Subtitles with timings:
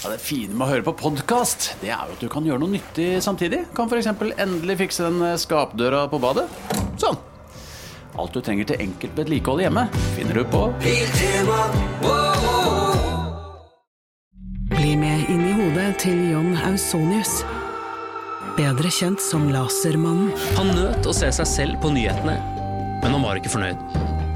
[0.00, 2.62] Ja, det fine med å høre på podkast, det er jo at du kan gjøre
[2.62, 3.66] noe nyttig samtidig.
[3.76, 4.08] Kan f.eks.
[4.40, 6.46] endelig fikse den eh, skapdøra på badet.
[7.02, 7.18] Sånn.
[8.16, 9.84] Alt du trenger til enkelt vedlikehold hjemme,
[10.16, 10.64] finner du på
[14.72, 17.42] Bli med inn i hodet til John Ausonius.
[18.56, 20.32] Bedre kjent som Lasermannen.
[20.56, 22.40] Han nøt å se seg selv på nyhetene,
[23.04, 23.84] men han var ikke fornøyd.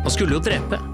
[0.04, 0.93] Han skulle jo drepe.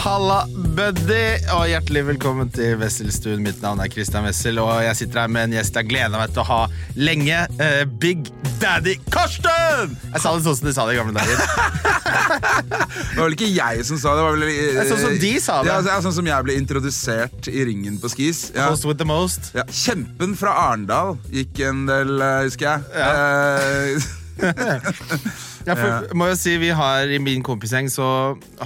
[0.00, 0.46] Halla,
[0.76, 3.42] buddy, og hjertelig velkommen til Wesselstuen.
[3.44, 6.32] Mitt navn er Christian Wessel, og jeg sitter her med en gjest jeg gleder meg
[6.32, 6.60] til å ha
[6.96, 7.42] lenge.
[7.60, 8.30] eh, Big
[8.62, 9.92] Daddy Karsten!
[10.14, 11.36] Jeg sa det sånn som de sa det i gamle dager.
[11.36, 14.22] Det var vel ikke jeg som sa det.
[14.22, 14.48] det var vel,
[14.80, 15.68] er sånn som de sa det.
[15.68, 18.46] Ja, altså, ja, sånn som jeg ble introdusert i ringen på skis.
[18.56, 18.70] Ja.
[18.72, 19.52] Host with the most.
[19.52, 19.68] Ja.
[19.68, 22.80] Kjempen fra Arendal gikk en del, eh, husker jeg.
[22.96, 24.00] Eh,
[25.68, 28.06] Ja, for, må jo si, vi har I min kompisgjeng så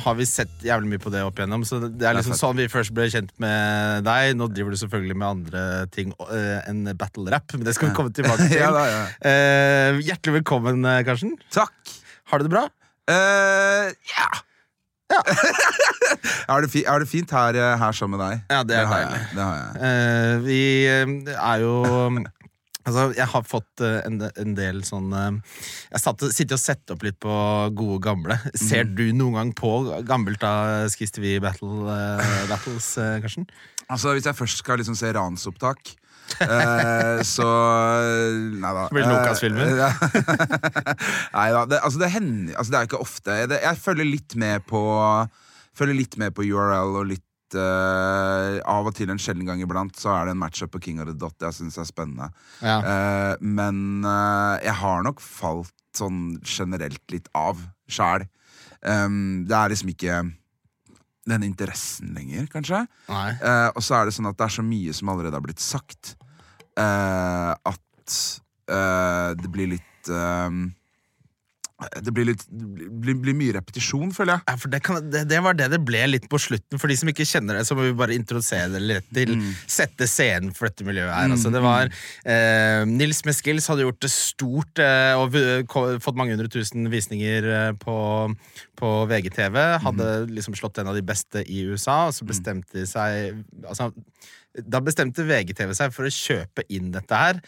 [0.05, 1.64] har vi sett jævlig mye på det opp igjennom.
[1.67, 4.34] Så det er liksom sånn vi først ble kjent med deg.
[4.39, 7.98] Nå driver du selvfølgelig med andre ting eh, enn battle rap, men det skal vi
[7.98, 8.61] komme tilbake til.
[8.62, 9.03] Ja da, ja.
[9.31, 11.37] Eh, hjertelig velkommen, eh, Karsten.
[11.55, 11.75] takk.
[12.31, 12.67] Har du det bra?
[13.11, 14.31] Eh, ja.
[16.48, 18.47] er, det fi, jeg det fint her, her sammen med deg.
[18.50, 19.27] Ja, det er har jeg.
[19.34, 19.69] Det har jeg.
[19.84, 20.62] Uh, vi
[21.34, 21.75] er jo
[22.85, 25.59] Altså, jeg har fått eh, en, en del sånn eh,
[25.95, 27.35] Jeg satt, sitter og setter opp litt på
[27.77, 28.39] gode gamle.
[28.61, 29.75] Ser du noen gang på
[30.09, 33.49] gammelt av Skis TV Battle, uh, Battles, uh, Karsten?
[33.89, 35.95] Altså, Hvis jeg først skal liksom se ransopptak
[36.41, 37.47] eh, så
[38.57, 38.87] Nei da.
[38.89, 39.61] Det blir.
[39.61, 39.91] Eh, ja.
[41.37, 41.65] nei da.
[41.69, 43.39] Det, altså, det hender altså, Det er ikke ofte.
[43.51, 44.83] Det, jeg følger litt med på
[45.75, 47.25] Følger litt med på URL og litt
[47.59, 51.00] eh, Av og til en sjelden gang iblant så er det en matchup på King
[51.03, 52.31] of the Dot jeg syns er spennende.
[52.60, 52.78] Ja.
[52.82, 58.26] Uh, men uh, jeg har nok falt sånn generelt litt av sjæl.
[58.82, 60.22] Um, det er liksom ikke
[61.31, 62.82] den interessen lenger, kanskje.
[63.09, 66.19] Og så er det sånn at det er så mye som allerede har blitt sagt,
[66.76, 68.19] at
[68.69, 70.59] det blir litt eh,
[72.05, 74.45] Det blir litt blir, blir mye repetisjon, føler jeg.
[74.49, 76.81] Ja, for det, kan, det, det var det det ble litt på slutten.
[76.81, 79.34] For de som ikke kjenner det, så må vi bare introdusere det litt til.
[79.71, 81.33] Sette scenen for dette miljøet her.
[81.34, 85.34] Altså, det var eh, Nils Meskils hadde gjort det stort eh, og
[86.05, 87.97] fått mange hundre tusen visninger eh, på,
[88.81, 89.61] på VGTV.
[89.84, 93.93] Hadde liksom slått en av de beste i USA, og så bestemte de seg altså,
[94.54, 97.41] da bestemte VGTV seg for å kjøpe inn dette her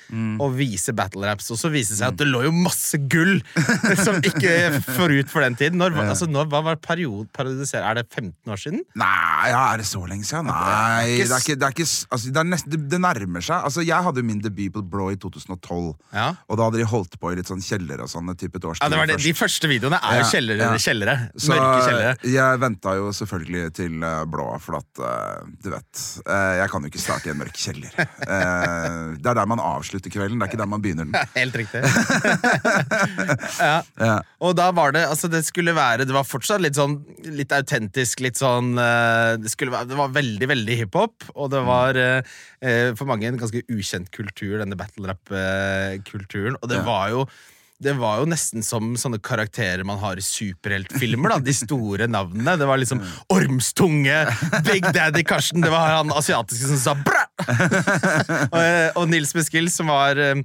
[0.43, 1.51] og vise battle raps.
[1.55, 3.39] Og så viste det seg at det lå jo masse gull
[4.07, 5.81] som ikke får ut for den tiden.
[5.81, 7.85] Når, altså, når, hva var period, parodisere?
[7.87, 8.83] Er det 15 år siden?
[8.99, 10.51] Nei, ja, er det så lenge siden?
[10.51, 13.61] Nei, det er ikke, det er ikke altså, det, er nærmer seg.
[13.61, 16.29] Altså, jeg hadde min debut på Blå i 2012, Ja.
[16.49, 18.33] og da hadde de holdt på i litt sånn kjeller og sånn.
[18.37, 19.17] Type et års Ja, det var det.
[19.17, 19.27] først.
[19.27, 20.59] De første videoene er jo Ja, kjellere.
[20.59, 20.83] ja.
[20.87, 21.17] kjellere.
[21.37, 22.17] Så Mørke kjellere.
[22.35, 26.83] jeg venta jo selvfølgelig til eh, blå, for at uh, du vet uh, Jeg kan
[26.83, 27.93] jo ikke starte i en mørk kjeller.
[27.97, 31.17] Uh, det er der man avslutter kvelden, det er ikke der man begynner den.
[31.41, 31.83] Helt riktig.
[33.71, 33.81] ja.
[34.01, 34.17] Ja.
[34.45, 36.99] Og da var det altså det skulle være Det var fortsatt litt sånn
[37.37, 41.99] Litt autentisk, litt sånn eh, Det, være, det var veldig, veldig hiphop, og det var
[42.01, 42.37] eh,
[42.99, 46.59] for mange en ganske ukjent kultur, denne battle rap-kulturen.
[46.61, 47.27] Og det var jo
[47.83, 51.35] det var jo nesten som sånne karakterer man har i superheltfilmer.
[51.35, 52.57] da, De store navnene.
[52.57, 54.23] Det var liksom Ormstunge,
[54.65, 57.25] Big Daddy Karsten, det var han asiatiske som sa bræ!
[58.49, 60.41] og, eh, og Nils Beskild som var eh,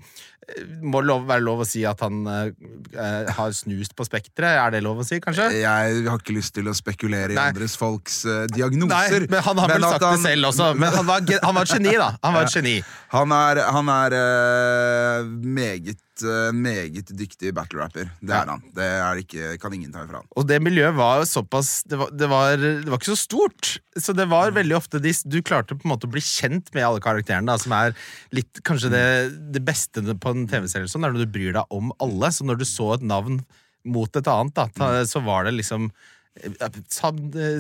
[0.82, 2.50] Må lov, være lov å si at han eh,
[2.98, 4.58] eh, har snust på spekteret.
[4.58, 5.48] Er det lov å si, kanskje?
[5.62, 7.48] Jeg har ikke lyst til å spekulere i Nei.
[7.54, 9.28] andres folks eh, Nei, diagnoser.
[9.30, 10.18] men Han har vel sagt han...
[10.18, 10.72] det selv også.
[10.82, 12.14] Men han var, han var et geni, da.
[12.26, 12.78] Han var et geni.
[13.14, 18.10] Han er, han er eh, meget, eh, meget dyktig battle-rapper.
[18.20, 18.66] Det er han.
[18.76, 20.30] Det er ikke, kan ingen ta ifra han.
[20.40, 23.76] Og det miljøet var såpass det var, det, var, det var ikke så stort.
[24.00, 26.88] Så det var veldig ofte de, Du klarte på en måte å bli kjent med
[26.88, 27.96] alle karakterene, da, som er
[28.36, 29.06] litt kanskje det,
[29.52, 32.32] det beste på en TV-serie, sånn, er når du bryr deg om alle.
[32.34, 33.42] Så når du så et navn
[33.88, 35.90] mot et annet, da, ta, så var det liksom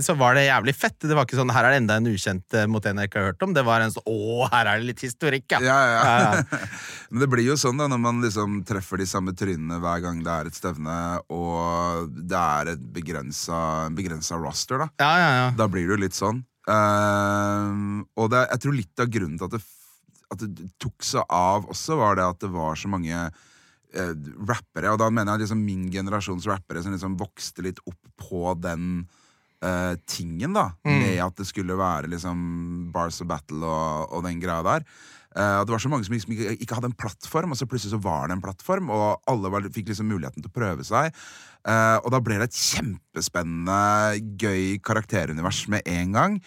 [0.02, 0.96] så, var det jævlig fett.
[1.04, 3.20] Det var ikke sånn 'her er det enda en ukjent eh, mot en jeg ikke
[3.20, 3.54] har hørt om'.
[3.54, 5.60] Det var en sånn 'å, her er det litt historikk', ja.
[5.60, 6.04] Ja, ja.
[6.22, 6.44] Ja.
[7.12, 10.24] Men det blir jo sånn da når man liksom treffer de samme trynene hver gang
[10.24, 14.88] det er et stevne, og det er et begrensa, begrensa roster, da.
[15.04, 15.52] ja, ja, ja.
[15.58, 16.46] Da blir det jo litt sånn.
[16.70, 19.64] Uh, og det, jeg tror litt av grunnen til at det,
[20.32, 24.14] at det tok seg av også, var det at det var så mange eh,
[24.48, 28.56] rappere, og da mener jeg liksom min generasjons rappere som liksom vokste litt opp på
[28.62, 29.06] den
[29.64, 30.72] eh, tingen, da.
[30.88, 34.88] Med at det skulle være liksom Bars of Battle og, og den greia der.
[35.32, 37.68] Eh, og det var så mange som liksom ikke, ikke hadde en plattform, og så
[37.70, 40.86] plutselig så var det en plattform, og alle var, fikk liksom muligheten til å prøve
[40.88, 41.16] seg.
[41.62, 43.80] Eh, og da ble det et kjempespennende,
[44.42, 46.38] gøy karakterunivers med en gang.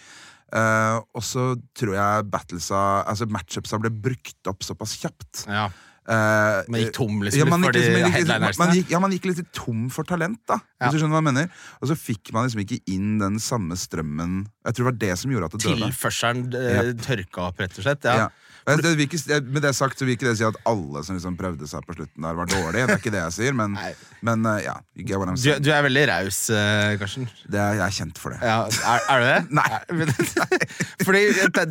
[0.53, 5.45] Eh, og så tror jeg battlesa, altså matchupsa ble brukt opp såpass kjapt.
[5.49, 5.67] Ja.
[6.05, 9.23] Uh, Man gikk tom liksom, ja, man for gikk, liksom, man, gikk, ja, man gikk
[9.25, 10.59] litt tom for talent, da.
[10.75, 10.89] Ja.
[10.89, 13.77] Hvis du skjønner hva jeg mener Og så fikk man liksom ikke inn den samme
[13.79, 15.77] strømmen Jeg tror det var det som gjorde at det døde.
[15.85, 17.05] Tilførselen yep.
[17.05, 18.09] tørka opp, rett og slett.
[18.09, 18.25] Ja.
[18.25, 18.55] Ja.
[18.65, 21.35] Men det, ikke, med det sagt så vil ikke det si at alle som liksom
[21.37, 22.87] prøvde seg på slutten der, var dårlige.
[22.87, 23.75] Det er ikke det jeg sier, men,
[24.25, 24.73] men eh, ja.
[24.97, 27.27] Get what I'm Du, du er veldig raus, eh, Karsten.
[27.45, 28.39] Det er, jeg er kjent for det.
[28.41, 29.37] Ja, er, er du det?
[29.59, 29.67] Nei.
[29.99, 31.21] men- Fordi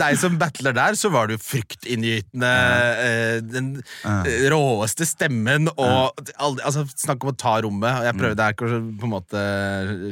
[0.05, 2.53] deg som battler der, så var du fryktinngytende.
[2.55, 3.43] Ja.
[3.43, 3.73] Den
[4.05, 4.21] ja.
[4.55, 8.05] råeste stemmen og altså, Snakk om å ta rommet.
[8.07, 9.43] Jeg prøvde her kanskje på en måte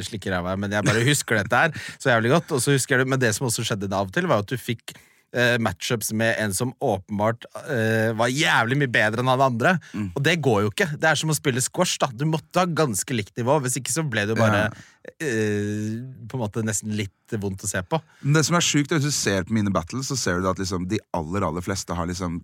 [0.09, 2.53] slikker ræva, men jeg bare husker dette her så jævlig godt.
[2.57, 4.51] Og så husker jeg det, Men det som også skjedde av og til, var at
[4.53, 4.95] du fikk
[5.37, 9.75] eh, matchups med en som åpenbart eh, var jævlig mye bedre enn alle andre.
[10.15, 10.89] Og det går jo ikke.
[10.97, 11.99] Det er som å spille squash.
[12.03, 14.67] da Du måtte ha ganske likt nivå, hvis ikke så ble det jo bare
[15.19, 18.01] eh, på en måte nesten litt vondt å se på.
[18.23, 20.51] Men det som er sjukt, er hvis du ser på mine battles, så ser du
[20.51, 22.43] at liksom de aller aller fleste har liksom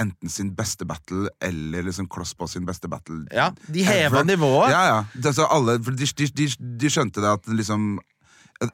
[0.00, 3.22] enten sin beste battle eller liksom kloss på sin beste battle.
[3.34, 4.72] Ja, De heva nivået.
[4.72, 5.00] Ja, ja.
[5.20, 6.48] Altså, alle, de, de, de,
[6.80, 7.98] de skjønte det at liksom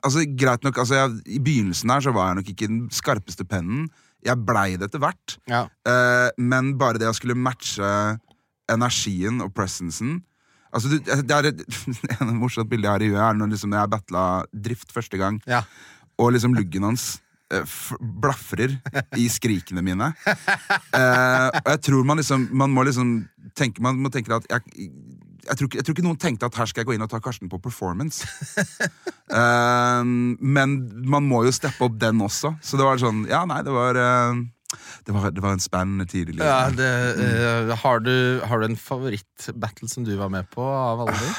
[0.03, 3.45] Altså, Greit nok, altså, jeg, I begynnelsen her så var jeg nok ikke den skarpeste
[3.47, 3.85] pennen.
[4.27, 5.37] Jeg blei det etter hvert.
[5.47, 5.61] Ja.
[5.87, 7.87] Uh, men bare det å skulle matche
[8.73, 10.23] energien og presencen
[10.75, 11.61] Altså, du, det er et,
[12.21, 15.39] en morsomt bilde jeg har i huet, er når liksom jeg battla Drift første gang,
[15.49, 15.63] Ja.
[16.21, 17.07] og liksom luggen hans
[18.01, 18.75] blafrer
[19.17, 20.13] i skrikene mine.
[20.97, 23.09] Eh, og jeg tror man liksom Man må liksom
[23.59, 24.89] tenke Man må tenke at jeg,
[25.45, 27.11] jeg, tror ikke, jeg tror ikke noen tenkte at her skal jeg gå inn og
[27.13, 28.27] ta Karsten på performance.
[29.27, 30.75] Eh, men
[31.11, 32.53] man må jo steppe opp den også.
[32.63, 34.39] Så det var sånn Ja, nei, det var eh,
[35.07, 36.47] det var, det var en spennende tid i livet.
[36.47, 41.05] Ja, det, uh, har, du, har du en favorittbattle som du var med på av
[41.05, 41.35] alle de?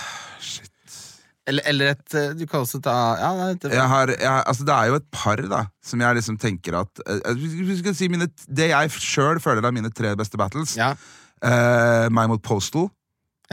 [1.48, 4.74] Eller, eller et eh, Du kan også ta ja, det, Jeg har, jeg, altså det
[4.76, 8.28] er jo et par da som jeg liksom tenker at eh, hvis vi si mine,
[8.48, 10.76] Det jeg sjøl føler er mine tre beste battles.
[10.78, 10.94] ja.
[11.38, 12.88] Uh, meg mot Postal.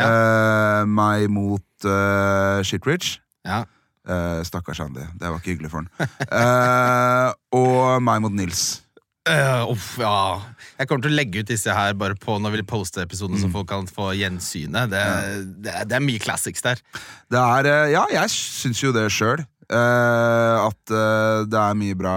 [0.00, 3.20] Eh, meg mot uh, Shitridge.
[3.44, 3.62] Ja.
[4.08, 5.04] Uh, stakkars Andy.
[5.20, 5.90] Det var ikke hyggelig for han.
[6.34, 8.83] Eh, og meg mot Nils.
[9.24, 10.42] Eh, uff, ja.
[10.76, 13.48] Jeg kommer til å legge ut disse her bare på når vi poster episoden, så
[13.48, 14.90] folk kan få gjensynet.
[14.92, 15.04] Det,
[15.64, 16.82] det, er- det er mye classics der.
[17.32, 19.40] Det er eh, Ja, jeg syns jo det sjøl.
[19.72, 22.14] At uh, det er mye bra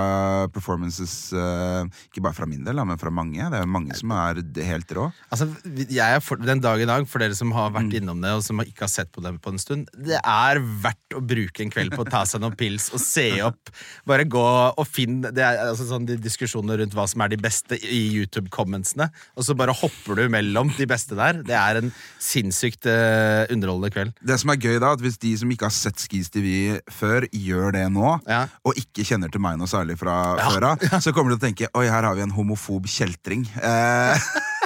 [0.53, 3.39] performances, uh, ikke bare fra min del, men fra mange.
[3.39, 5.07] Det er mange som er helt rå.
[5.31, 5.49] Altså,
[5.87, 8.43] jeg er for, Den dag i dag, for dere som har vært innom det og
[8.45, 11.73] som ikke har sett på det på en stund, det er verdt å bruke en
[11.73, 13.71] kveld på å ta seg noen pils og se opp.
[14.07, 17.41] Bare gå og finn det er, altså, sånn, de diskusjoner rundt hva som er de
[17.41, 21.41] beste i YouTube-commentsene, og så bare hopper du mellom de beste der.
[21.47, 21.91] Det er en
[22.23, 24.15] sinnssykt underholdende kveld.
[24.27, 27.27] Det som er gøy da, at Hvis de som ikke har sett Skis TV før,
[27.39, 28.43] gjør det nå, Ja.
[28.65, 30.17] og ikke kjenner til meg noe særlig fra
[30.49, 33.45] før av, så kommer de til å tenke Oi, her har vi en homofob kjeltring.
[33.61, 34.27] Eh,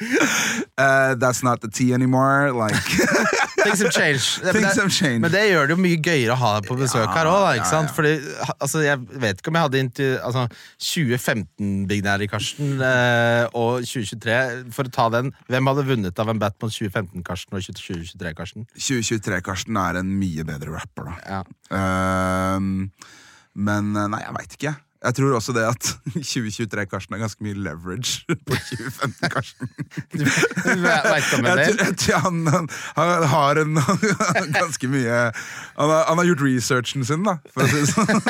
[0.00, 2.52] eh, that's not the tea anymore.
[2.52, 2.74] Like
[3.64, 4.42] Things have changed.
[4.52, 5.20] Things det- have changed.
[5.20, 7.46] Men det gjør det jo mye gøyere å ha deg på besøk Ja, her òg,
[7.58, 7.82] ja, ja.
[7.94, 8.12] Fordi,
[8.56, 10.18] altså, jeg vet ikke om jeg hadde intervju...
[10.26, 10.46] altså,
[10.90, 14.38] 2015 Big Daddy Karsten eh, og 2023.
[14.76, 18.68] For å ta den, hvem hadde vunnet av en bat mot 2015-Karsten og 2023-Karsten?
[18.76, 21.18] 2023-Karsten er en mye bedre rapper, da.
[21.36, 21.42] Ja.
[21.70, 23.10] Uh,
[23.60, 24.78] men eh, nei, jeg veit ikke.
[25.00, 25.86] Jeg tror også det at
[26.32, 29.70] 2023-Karsten har ganske mye leverage på 2015-Karsten.
[30.10, 30.24] Du
[30.84, 33.78] vet om jeg tror han, han, han har en
[34.54, 38.22] ganske mye han har, han har gjort researchen sin, da, for å si det sånn.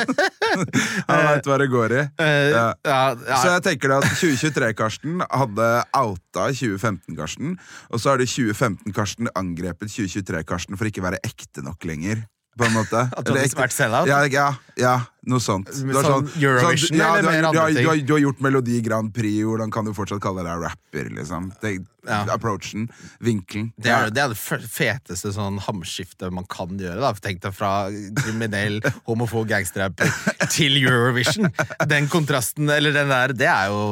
[1.09, 2.01] Han veit hva det går i.
[2.23, 2.65] Eh, Ja.
[2.87, 3.01] ja.
[3.41, 7.57] Så jeg tenker at 2023-Karsten hadde outa 2015-Karsten,
[7.91, 12.23] og så har det 2015-Karsten angrepet 2023-Karsten for ikke å være ekte nok lenger.
[12.59, 13.05] På en måte.
[13.15, 14.09] At du hadde vært sellout?
[14.09, 14.49] Ja, ja,
[14.79, 14.95] ja,
[15.29, 15.69] noe sånt.
[15.69, 17.83] Du har sånn Eurovision, ja, eller mer andre ting?
[17.83, 21.11] du, har, du har gjort Melodi Grand Prix, hvordan kan du fortsatt kalle deg rapper?
[21.17, 21.51] Liksom.
[21.61, 22.23] Det, Ja.
[22.33, 22.87] Approachen,
[23.21, 23.67] vinkelen.
[23.77, 26.97] Det er, det er det feteste sånn hamskiftet man kan gjøre.
[26.97, 27.91] da Tenk deg fra
[28.23, 30.09] kriminell, homofob gangsterrapper
[30.49, 31.51] til Eurovision.
[31.85, 33.83] Den kontrasten, eller den der, det er jo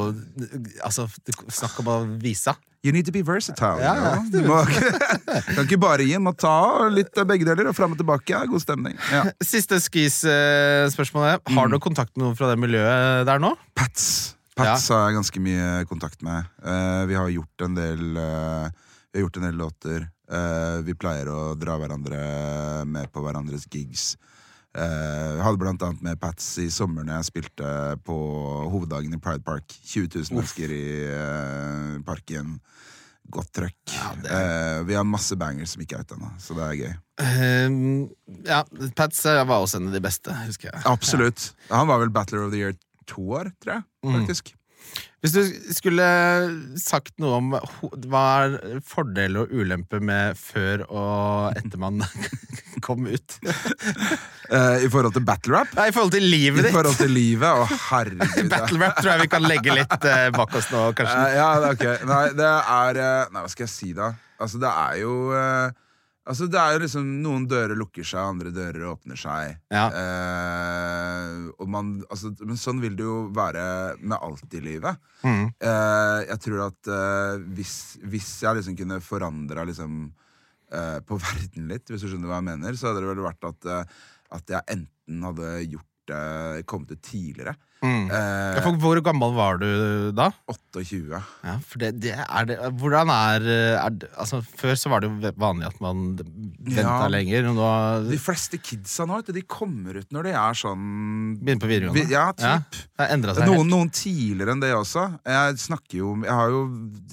[0.82, 1.06] Altså,
[1.54, 2.56] snakk om å vise.
[2.82, 3.76] You need to be versatile.
[3.84, 4.62] Ja, ja, du må,
[5.54, 8.32] kan ikke bare gi, må ta litt av begge deler, og fram og tilbake.
[8.32, 8.96] Ja, god stemning.
[9.12, 9.26] Ja.
[11.20, 11.56] Siste skis-spørsmålet.
[11.56, 11.70] Har Mm.
[11.72, 13.50] du kontakt med noen fra det miljøet der nå?
[13.74, 14.36] Pats.
[14.56, 16.44] Pats har jeg ganske mye kontakt med.
[16.64, 18.68] Uh, vi har gjort en del uh,
[19.12, 20.08] Vi har gjort en del låter.
[20.30, 24.16] Uh, vi pleier å dra hverandre med på hverandres gigs.
[24.72, 27.70] Jeg hadde blant annet med Pats i sommer når jeg spilte
[28.06, 28.14] på
[28.70, 29.66] hoveddagen i Pride Park.
[29.66, 32.60] 20 000 mennesker i parken.
[33.34, 33.79] Godt trøkk.
[34.18, 36.94] Eh, vi har masse bangers som ikke er ute ennå, så det er gøy.
[37.20, 37.76] Um,
[38.46, 38.62] ja,
[38.96, 40.82] Pats var også en av de beste, husker jeg.
[40.88, 41.50] Absolutt.
[41.72, 42.74] Han var vel Battler of the Year
[43.10, 43.84] to år, tror jeg.
[44.20, 44.52] faktisk
[45.20, 45.40] Hvis du
[45.76, 46.06] skulle
[46.80, 47.50] sagt noe om
[48.08, 52.00] hva er fordeler og ulemper med før og etter man
[52.86, 53.38] kom ut?
[54.50, 55.74] Eh, I forhold til battle rap?
[55.78, 56.74] Nei, I forhold til livet I ditt.
[56.74, 57.50] forhold til livet?
[57.50, 58.48] Å, herregud.
[58.50, 61.20] Battle rap tror jeg vi kan legge litt uh, bak oss nå, kanskje.
[61.20, 61.86] Uh, ja, ok.
[62.10, 64.10] Nei, det er Nei, hva skal jeg si, da?
[64.40, 65.14] Altså, det er jo
[66.30, 69.56] Altså, det er jo liksom Noen dører lukker seg, andre dører åpner seg.
[69.72, 69.86] Ja.
[69.90, 73.64] Eh, og man, altså, men sånn vil det jo være
[73.98, 75.00] med alt i livet.
[75.24, 75.48] Mm.
[75.58, 80.02] Eh, jeg tror at eh, hvis, hvis jeg liksom kunne forandra liksom,
[80.70, 83.66] på verden litt, hvis du skjønner hva jeg mener, så hadde det vel vært at,
[84.34, 87.54] at jeg enten hadde gjort det kommet ut tidligere.
[87.82, 88.10] Mm.
[88.12, 90.26] Eh, Ja, for hvor gammel var du da?
[90.50, 91.20] 28.
[91.44, 93.46] Ja, for det, det er det Hvordan er,
[93.80, 97.08] er det- altså, Før så var det jo vanlig at man venta Ja.
[97.08, 97.42] lenger.
[97.48, 102.10] Nå De fleste kidsa nå, de kommer ut når de er sånn begynner på videregående.
[102.10, 102.84] Ja, typ.
[102.98, 105.18] Det seg Noen, noen tidligere enn det også.
[105.24, 106.62] Jeg snakker jo Jeg har jo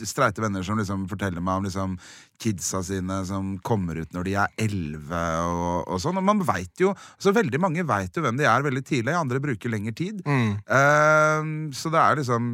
[0.04, 1.98] streite venner som liksom forteller meg om liksom
[2.38, 6.18] kidsa sine som kommer ut når de er elleve og, og sånn.
[6.18, 9.40] Og man veit jo Så veldig mange veit jo hvem de er veldig tidlig, andre
[9.40, 10.22] bruker lengre tid.
[10.26, 10.57] Mm.
[10.66, 12.52] Eh, så det er liksom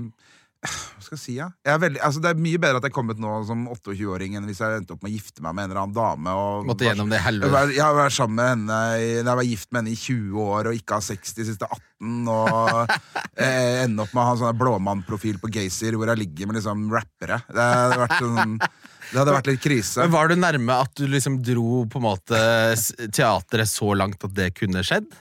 [0.64, 1.50] hva skal jeg si, ja?
[1.68, 4.38] Jeg er veldig, altså det er mye bedre at jeg kom ut nå som 28-åring
[4.40, 6.36] enn hvis jeg endte opp med å gifte meg med en eller annen dame.
[6.40, 7.52] Og Måtte gjennom det helvete.
[7.52, 10.40] var, jeg har vært sammen med henne i- Jeg var gift med henne i 20
[10.46, 12.30] år og ikke har sex de siste 18.
[12.32, 12.94] Og
[13.44, 16.62] eh, ende opp med å ha en sånn blåmannprofil på Gaysir hvor jeg ligger med
[16.62, 17.42] liksom rappere.
[17.52, 18.56] Det hadde vært, sånn,
[19.12, 20.00] det hadde vært litt krise.
[20.08, 22.40] Men Var du nærme at du liksom dro på en måte
[23.12, 25.12] teatret så langt at det kunne skjedd?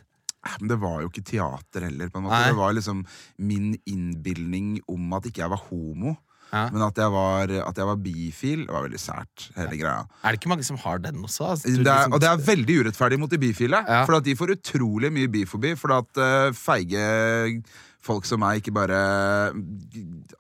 [0.61, 2.11] Men det var jo ikke teater heller.
[2.11, 2.51] på en måte Nei.
[2.51, 3.05] Det var liksom
[3.39, 6.17] min innbilning om at ikke jeg var homo.
[6.53, 6.67] Ja.
[6.69, 9.47] Men at jeg var, at jeg var bifil, var veldig sært.
[9.57, 11.47] hele greia Er det ikke mange som har den også?
[11.55, 13.81] Altså, det er, liksom- og det er veldig urettferdig mot de bifile.
[13.89, 14.03] Ja.
[14.05, 15.73] For at de får utrolig mye bifobi.
[15.81, 17.63] For at uh, feige
[18.03, 18.99] folk som meg ikke bare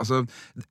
[0.00, 0.22] Altså,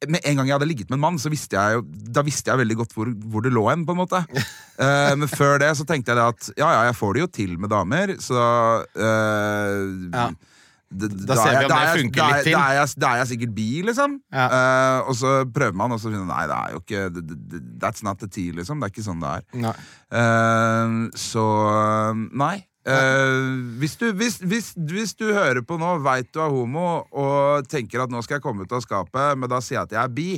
[0.07, 2.51] Med en gang jeg hadde ligget med en mann, så visste jeg jo Da visste
[2.51, 3.85] jeg veldig godt hvor, hvor det lå hen.
[3.87, 6.97] på en måte uh, Men før det så tenkte jeg det at ja, ja, jeg
[6.99, 8.39] får det jo til med damer, så
[8.85, 10.29] uh, Ja.
[10.91, 12.55] Da, Da ser vi om det er funker er- litt til.
[12.57, 14.17] Da er, jeg, da er jeg sikkert bi, liksom.
[14.35, 14.47] Ja.
[14.51, 18.03] Uh, og så prøver man, og så finner man nei, det er jo ikke That's
[18.03, 18.81] not the tea, liksom.
[18.83, 19.45] Det er ikke sånn det er.
[19.63, 19.71] Nei.
[20.19, 21.45] Eh, så
[22.43, 22.57] nei.
[22.81, 23.37] Eh,
[23.77, 28.01] hvis, du, hvis, hvis, hvis du hører på nå, veit du er homo og tenker
[28.01, 30.15] at nå skal jeg komme ut av skapet, men da sier jeg at jeg er
[30.15, 30.29] bi,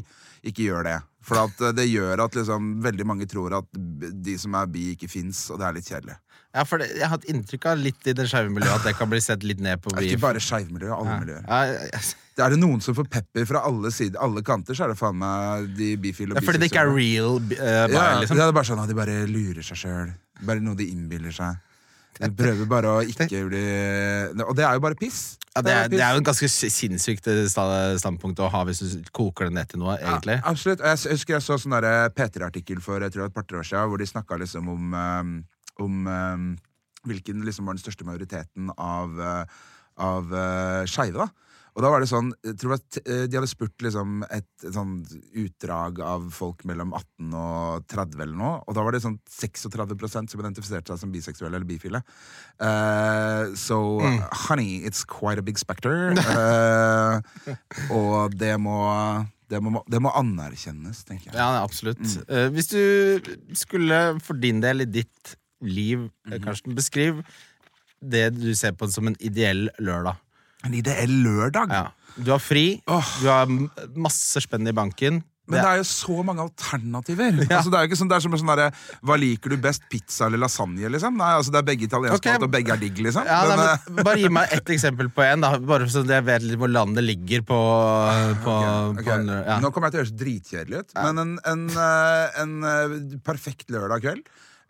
[0.43, 0.99] ikke gjør det.
[1.23, 3.69] For at eh, det gjør at liksom, veldig mange tror at
[4.27, 6.17] de som er bi, ikke fins, og det er litt kjedelig.
[6.53, 8.93] Ja, for det, Jeg har hatt inntrykk av litt i det skeive miljøet at det
[8.99, 9.95] kan bli sett litt ned på.
[9.95, 11.47] Er ikke bare skeivmiljøet, alle miljøer.
[11.47, 12.03] Ja, ja, ja.
[12.33, 14.97] Det er det noen som får pepper fra alle sider, alle kanter, så er det
[14.97, 18.39] faen meg de bifile og Ja, fordi det ikke er real uh, Ja, liksom.
[18.39, 20.13] det er bare sånn at de bare lurer seg sjøl.
[20.43, 21.61] Bare noe de innbiller seg.
[22.23, 23.63] De prøver bare å ikke bli
[24.45, 25.35] Og det er jo bare piss.
[25.53, 27.43] Ja, det, er, det er jo en ganske sinnssykt eh,
[28.01, 30.39] standpunkt å ha hvis du koker det ned til noe, egentlig.
[30.39, 30.81] Ja, absolutt.
[30.81, 34.01] Jeg husker jeg så sånn der P3-artikkel for jeg tror et par-tre år siden, hvor
[34.01, 35.35] de snakka liksom om, um,
[35.85, 36.47] om um,
[37.05, 39.69] hvilken liksom var den største majoriteten av, uh,
[40.01, 41.29] av uh, skeive.
[41.73, 44.75] Og da var det sånn, jeg tror at eh, De hadde spurt liksom et, et
[44.75, 44.99] sånn
[45.43, 50.33] utdrag av folk mellom 18 og 30 eller noe, og da var det sånn 36%
[50.33, 52.03] som identifiserte seg som biseksuelle eller bifile.
[52.61, 53.99] Uh, so
[54.47, 56.13] honey, it's quite a big specter.
[56.29, 57.21] Uh,
[57.97, 58.77] og det må,
[59.49, 61.37] det må det må anerkjennes, tenker jeg.
[61.37, 62.03] Ja, absolutt.
[62.27, 67.23] Eh, hvis du skulle, for din del, i ditt liv, eh, Karsten, beskriv
[68.03, 70.19] det du ser på som en ideell lørdag.
[70.63, 71.73] En ideell lørdag.
[71.73, 71.91] Ja.
[72.15, 73.13] Du har fri, Åh.
[73.23, 73.49] du har
[73.97, 75.23] masse spenn i banken.
[75.43, 77.41] Men det er jo så mange alternativer.
[77.53, 79.83] Altså, det er jo ikke sånn, det er som sånn der, Hva liker du best,
[79.91, 80.87] pizza eller lasagne?
[80.93, 81.17] liksom?
[81.19, 82.37] Nei, altså Det er begge italiensk okay.
[82.37, 83.27] mat, og begge er digg, liksom.
[83.27, 85.43] Ja, Men, nei, eh, men, bare gi meg ett eksempel på en.
[85.67, 87.59] Bare så jeg vet litt hvor landet ligger på,
[88.45, 88.55] på,
[88.93, 89.03] ok.
[89.03, 89.33] på en.
[89.35, 89.59] Ja.
[89.63, 93.73] Nå kommer jeg til å høres dritkjedelig ut, men en, en, eh, en eh, perfekt
[93.73, 94.23] lørdag kveld.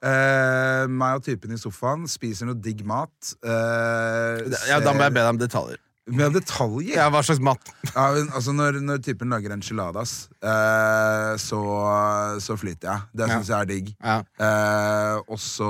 [0.03, 3.33] Eh, meg og typen i sofaen spiser noe digg mat.
[3.45, 5.79] Uh, ja, Da må jeg be deg om detaljer.
[6.12, 6.98] Med detaljer.
[6.98, 7.69] Ja, Hva slags mat?
[7.95, 11.62] Ja, altså når, når typen lager enchiladas, eh, så,
[12.43, 13.05] så flyter jeg.
[13.15, 13.38] Det Ja.
[13.39, 13.93] jeg er digg.
[14.03, 14.17] Ja.
[14.43, 15.69] Eh, og så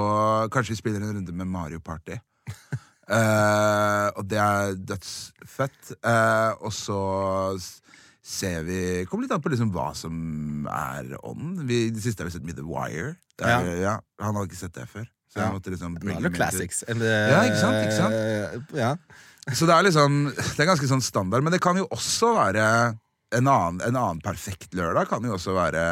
[0.50, 2.18] kanskje vi spiller en runde med Mario Party.
[3.14, 5.90] Eh, og det er dødsfett.
[6.08, 6.96] Eh, og så
[8.24, 8.78] ser vi
[9.10, 11.66] Kommer litt an på liksom hva som er ånden.
[11.68, 13.16] Vi- det siste har vi sett mye The Wire.
[13.42, 13.76] Der, ja.
[13.82, 13.96] ja.
[14.24, 15.06] Han hadde ikke sett det før.
[15.34, 16.84] Så jeg måtte liksom Nå er det classics.
[16.88, 18.76] Ja, ikke sant, ikke sant?
[18.78, 18.92] Ja.
[19.52, 21.44] Så det er liksom Det er ganske sånn standard.
[21.44, 22.68] Men det kan jo også være
[23.34, 25.84] en annen, en annen perfekt lørdag kan jo også være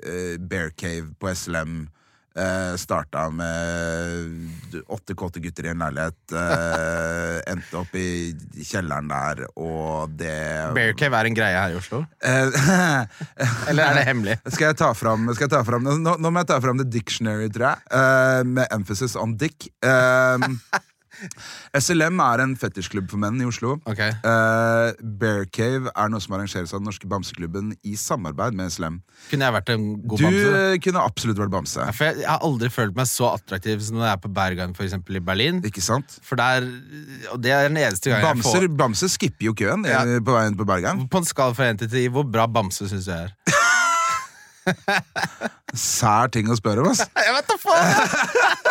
[0.00, 1.82] uh, Bear Cave på SLM.
[2.38, 6.18] Uh, starta med åtte kåte gutter i en leilighet.
[6.32, 10.34] eh, endte opp i kjelleren der, og det
[10.76, 12.02] Bear Cave er en greie her i Oslo?
[12.22, 12.58] Eh,
[13.70, 14.38] Eller er det hemmelig?
[14.48, 17.48] Skal jeg ta fram, jeg ta fram nå, nå må jeg ta fram The Dictionary,
[17.52, 17.88] tror jeg.
[17.92, 19.70] uh, med emphasis on dick.
[19.82, 20.48] Eh,
[21.78, 23.76] SLM er en fetisjklubb for menn i Oslo.
[23.90, 24.12] Okay.
[24.24, 29.00] Uh, Bear Cave er noe som arrangeres av den norske bamseklubben i samarbeid med SLM.
[29.30, 30.52] Kunne jeg vært en god Du bamse?
[30.72, 31.80] eh, kunne absolutt vært bamse.
[31.82, 34.74] Ja, jeg, jeg har aldri følt meg så attraktiv som når jeg er på Berghain
[34.78, 35.62] for eksempel, i Berlin.
[35.66, 36.18] Ikke sant?
[36.26, 36.66] For der,
[37.32, 40.04] og Det er den eneste gangen jeg får Bamse skipper jo køen eh, Ja.
[40.22, 41.06] på veien på Bergen.
[41.10, 43.64] På en skala fra 1 til 10, hvor bra bamse syns du jeg er?
[45.88, 47.04] Sær ting å spørre om, ass.
[47.26, 47.92] Jeg vet da faen!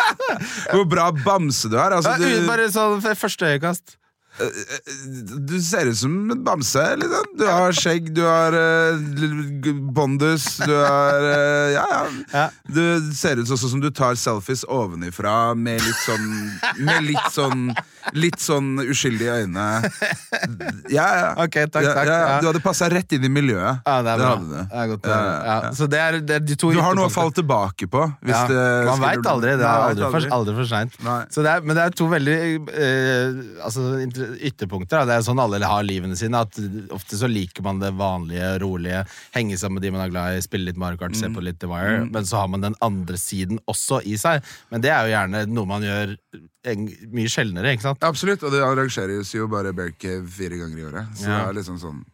[0.72, 1.96] Hvor bra bamse du er.
[1.98, 3.98] Altså, du, Bare sånn første øyekast.
[5.48, 6.84] Du ser ut som en bamse.
[6.96, 7.34] Liksom.
[7.38, 11.84] Du har skjegg, du har uh, bondus, du har uh, ja,
[12.32, 12.46] ja.
[12.64, 12.82] Du
[13.14, 16.26] ser ut sånn som du tar selfies ovenifra med litt sånn
[16.84, 17.70] Med litt sånn
[18.16, 19.64] Litt sånn uskyldige øyne.
[20.88, 21.26] Ja, ja.
[21.44, 22.38] Okay, takk, takk, ja.
[22.40, 23.82] Du hadde passa rett inn i miljøet.
[23.84, 24.30] Ja, det er bra.
[24.40, 24.62] Det.
[24.70, 25.08] Det er godt.
[25.76, 28.06] Så det er, det er de to Du har noe å falle tilbake på.
[28.24, 29.58] Man veit aldri.
[29.60, 30.96] Det er aldri, aldri for, for seint.
[31.04, 31.20] Nei.
[31.34, 32.36] Så det men det er to veldig
[32.72, 33.84] eh, altså,
[34.36, 35.00] ytterpunkter.
[35.00, 35.04] Da.
[35.08, 36.40] Det er sånn alle har livene sine.
[36.44, 36.56] At
[36.94, 39.04] Ofte så liker man det vanlige, rolige.
[39.34, 41.20] Henge sammen med de man er glad i, spille litt Mario Kart, Mm.
[41.20, 42.04] se på litt The Wire.
[42.10, 44.42] Men så har man den andre siden også i seg.
[44.70, 46.16] Men det er jo gjerne noe man gjør
[46.64, 47.72] en, mye sjeldnere.
[47.72, 48.02] ikke sant?
[48.02, 51.06] Absolutt, og det arrangeres jo bare Bear Cave fire ganger i året.
[51.16, 51.38] Så Ja.
[51.46, 52.04] det er liksom sånn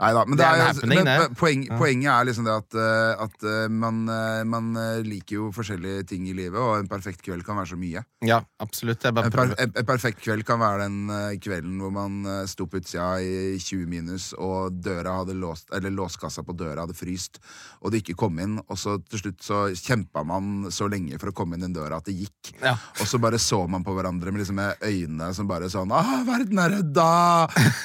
[0.00, 1.36] Nei da, men, Det er en jo- happening, men, det.
[1.76, 4.70] poenget er liksom det at, eh, at eh, man, eh, man
[5.04, 8.02] liker jo forskjellige ting i livet, og en perfekt kveld kan være så mye.
[8.24, 9.04] Ja, absolutt.
[9.04, 13.10] En, per, en, en perfekt kveld kan være den kvelden hvor man sto på utsida
[13.20, 17.38] i 20 minus, og døra hadde låst, eller låskassa på døra hadde fryst,
[17.84, 21.28] og det ikke kom inn, og så til slutt så kjempa man så lenge for
[21.32, 22.54] å komme inn den døra at det gikk.
[22.64, 22.74] Ja.
[23.00, 26.22] Og så bare så man på hverandre med, liksom med øynene som bare sånn Ah,
[26.24, 27.06] verden er redda!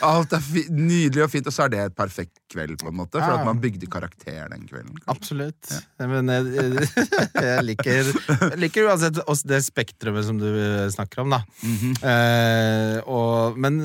[0.06, 1.48] Alt er nydelig og fint.
[1.50, 3.18] Og så er det et perfekt kveld, på en måte.
[3.20, 3.42] For Ja.
[3.42, 4.96] at man bygde karakter den kvelden.
[5.12, 5.74] Absolutt.
[6.00, 6.88] Men jeg,
[7.50, 11.42] jeg, liker, jeg liker uansett det spektrumet som du eh, snakker om, da.
[11.66, 11.94] Mhm.
[12.06, 13.82] eh, og, men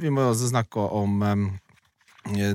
[0.00, 1.22] vi må jo også snakke om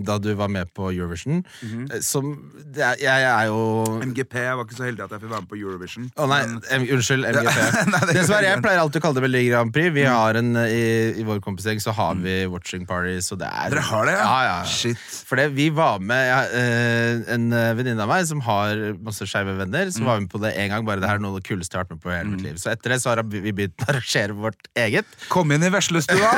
[0.06, 2.02] da du var med på Eurovision, Mm -hmm.
[2.02, 5.42] som er, Jeg er jo MGP jeg var ikke så heldig at jeg fikk være
[5.42, 6.10] med på Eurovision.
[6.18, 7.60] Å nei, men- unnskyld, MGP.
[7.92, 9.94] Nei, det er, jeg pleier alltid å kalle det Melodi Grand Prix.
[9.96, 13.48] Vi har en, eh, i, I vår kompisgjeng så har vi watching parties, og det
[13.48, 14.26] er Dere har det, ja?
[14.26, 14.64] Ja, ja.
[14.70, 14.98] Shit.
[15.26, 19.26] For det, vi var med jeg, eh, En eh, venninne av meg som har masse
[19.28, 20.86] skeive venner, så var vi med på det en gang.
[20.86, 22.32] Bare det her er noe av det kuleste jeg har vært med på i hele
[22.32, 22.56] mitt liv.
[22.62, 25.06] Så etter det så har vi begynt å arrangere vårt eget.
[25.30, 26.32] Kom inn i veslestua!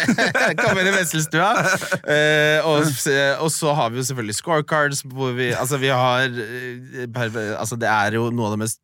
[0.80, 1.50] inn i veslestua.
[2.04, 2.79] Eh, og,
[3.40, 7.88] og så har vi jo selvfølgelig scorecards hvor vi Altså, vi har eh, Altså, det
[7.90, 8.80] er jo noe av det mest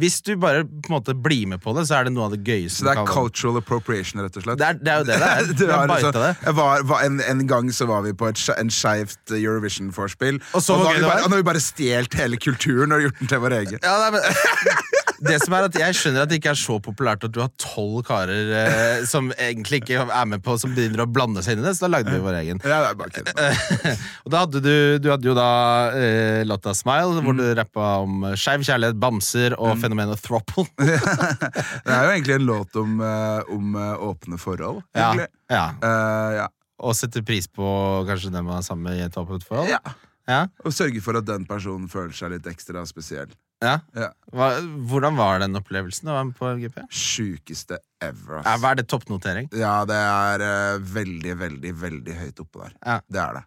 [0.00, 2.34] Hvis du bare på en måte blir med på det, så er det noe av
[2.36, 4.60] det gøyeste Så det er cultural appropriation, rett og slett.
[4.60, 5.52] det er, det er jo det det er.
[5.60, 6.54] det er liksom- det.
[6.60, 10.40] var, var, en, en gang så var vi på et, en skeivt Eurovision-vorspiel.
[10.54, 13.56] Og og, da har vi bare- bare stjålet hele kulturen og gjort den til vår
[13.60, 13.78] egen.
[13.82, 14.22] Ja, nei, men,
[15.20, 17.50] det som er at Jeg skjønner at det ikke er så populært at du har
[17.60, 21.64] tolv karer eh, som egentlig ikke er med på Som begynner å blande seg inn
[21.64, 22.62] i det, så da lagde vi vår egen.
[22.64, 23.30] Ja, det er bare kødd.
[24.24, 25.48] og da hadde du, du hadde jo da
[25.96, 30.66] eh, låta Smile, hvor du rappa om skeiv kjærlighet, bamser og fenomenet throuple.
[30.80, 34.82] Det er jo egentlig en låt om, eh, om eh, åpne forhold.
[34.94, 35.28] ja, egentlig.
[35.52, 35.66] ja.
[35.84, 36.46] Eh, ja.
[36.80, 37.66] Og sette pris på
[38.08, 39.68] kanskje den man er sammen med i et åpent forhold.
[39.72, 39.98] ja.
[40.30, 40.44] Ja.
[40.64, 43.32] Og sørge for at den personen føler seg litt ekstra spesiell.
[43.60, 43.74] Ja.
[43.92, 44.08] Ja.
[44.32, 44.48] Hva,
[44.88, 46.80] hvordan var den opplevelsen å være med på LGP?
[46.88, 49.50] Sjukeste ever, Ja, hva er det toppnotering?
[49.52, 52.74] Ja, det er eh, veldig, veldig, veldig høyt oppe der.
[52.80, 52.96] Ja.
[53.04, 53.44] Det er det.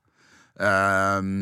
[0.68, 1.34] Ehm,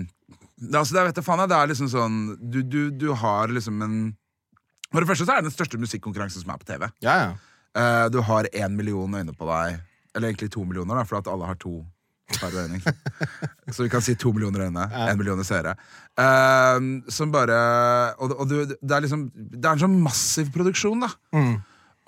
[0.55, 3.51] det, altså, det, vet du, faen, jeg, det er liksom sånn du, du, du har
[3.51, 3.95] liksom en
[4.91, 6.87] For det første så er det den største musikkonkurransen som er på TV.
[7.03, 7.31] Ja, ja.
[7.75, 9.81] Eh, du har én million øyne på deg.
[10.15, 11.81] Eller egentlig to millioner, da, for at alle har to
[12.39, 12.79] øyne.
[13.71, 14.87] Så vi kan si to millioner øyne.
[15.09, 15.75] Én million seere.
[16.19, 17.57] Ehm, som bare
[18.19, 21.11] Og, og du, det er liksom Det er en sånn massiv produksjon, da.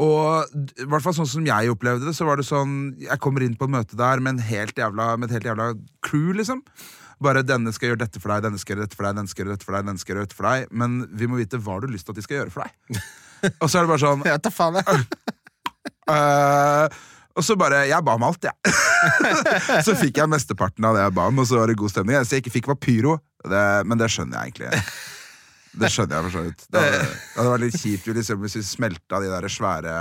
[0.01, 0.49] Og
[0.81, 3.55] i hvert fall sånn som jeg opplevde det, så var det sånn Jeg kommer inn
[3.55, 6.63] på et møte der med, en helt jævla, med et helt jævla crew, liksom.
[7.23, 9.45] Bare 'denne skal gjøre dette for deg, denne skal gjøre dette for deg', denne skal
[9.45, 10.67] gjøre dette for deg, denne skal gjøre dette for deg.
[10.71, 12.99] Men vi må vite hva du har lyst til at de skal gjøre for deg.
[13.61, 15.05] Og så er det bare sånn Jeg tar faen, jeg.
[16.03, 16.89] Eh,
[17.33, 18.73] Og så bare Jeg ba om alt, jeg.
[19.85, 22.17] så fikk jeg mesteparten av det jeg ba om, og så var det god stemning.
[22.19, 23.17] Eneste jeg ikke fikk, var pyro,
[23.49, 24.83] det, men det skjønner jeg egentlig.
[25.73, 26.67] Det skjønner jeg for så vidt.
[26.69, 29.95] Det hadde, det hadde vært litt kjipt hvis vi smelta de der svære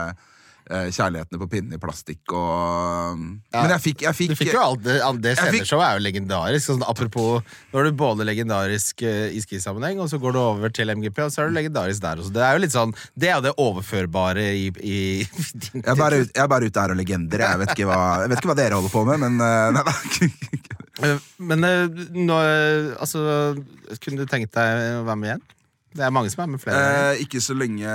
[0.70, 4.82] kjærlighetene på pinnen i plastikk og Men jeg fikk, jeg fikk, Du fikk jo alt
[4.84, 6.66] det, det sceneshowet er jo legendarisk.
[6.70, 10.72] Sånn, apropos, Nå er du både legendarisk eh, i skisammenheng, og så går du over
[10.74, 12.32] til MGP, og så er du legendarisk der også.
[12.36, 14.98] Det er jo litt sånn Det er jo det overførbare i, i
[15.66, 17.44] din jeg er, bare, ut- jeg er bare ute her og legender.
[17.48, 19.84] Jeg vet ikke hva, jeg vet ikke hva dere holder på med, men eh, nei,
[19.90, 20.62] nei.
[21.02, 23.22] Eh, Men eh, nå, eh, altså
[24.04, 25.44] Kunne du tenkt deg å være med igjen?
[25.92, 26.82] Det er mange som er med flere.
[27.12, 27.92] Eh, ikke så lenge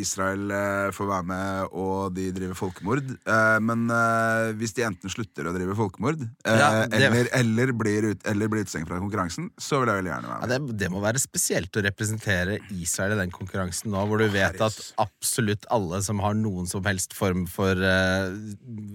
[0.00, 3.02] Israel eh, får være med og de driver folkemord.
[3.24, 7.72] Eh, men eh, hvis de enten slutter å drive folkemord, eh, Ja, det- eller, eller,
[7.72, 10.68] blir ut, eller blir utestengt fra konkurransen, så vil jeg veldig gjerne være Ja, med.
[10.68, 14.60] det, det må være spesielt å representere Israel i den konkurransen nå, hvor du vet
[14.60, 18.30] at absolutt alle som har noen som helst form for eh,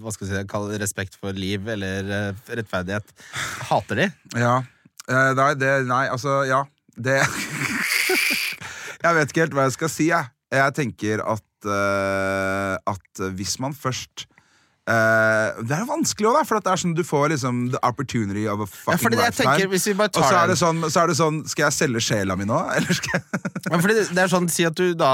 [0.02, 3.10] hva skal jeg si, respekt for liv eller eh, rettferdighet,
[3.68, 4.08] hater de.
[4.38, 4.58] Ja.
[5.08, 6.62] Eh, nei, det, nei, altså, ja.
[6.98, 7.20] Det
[9.04, 10.32] Jeg vet ikke helt hva jeg skal si, jeg.
[10.54, 14.26] Jeg tenker at, uh, at hvis man først
[14.88, 18.62] Uh, Det er vanskelig òg, for det er sånn du får liksom the opportunity of
[18.62, 20.06] a Ja, fucking tenker, lifetime.
[20.06, 22.56] Og så er, det sånn, så er det sånn Skal jeg selge sjela mi nå,
[22.76, 25.10] eller skal jeg Ja, fordi det, er sånn, Si at du da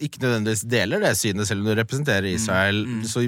[0.00, 2.80] ikke nødvendigvis deler det synet, selv om du representerer Israel.
[3.08, 3.26] Så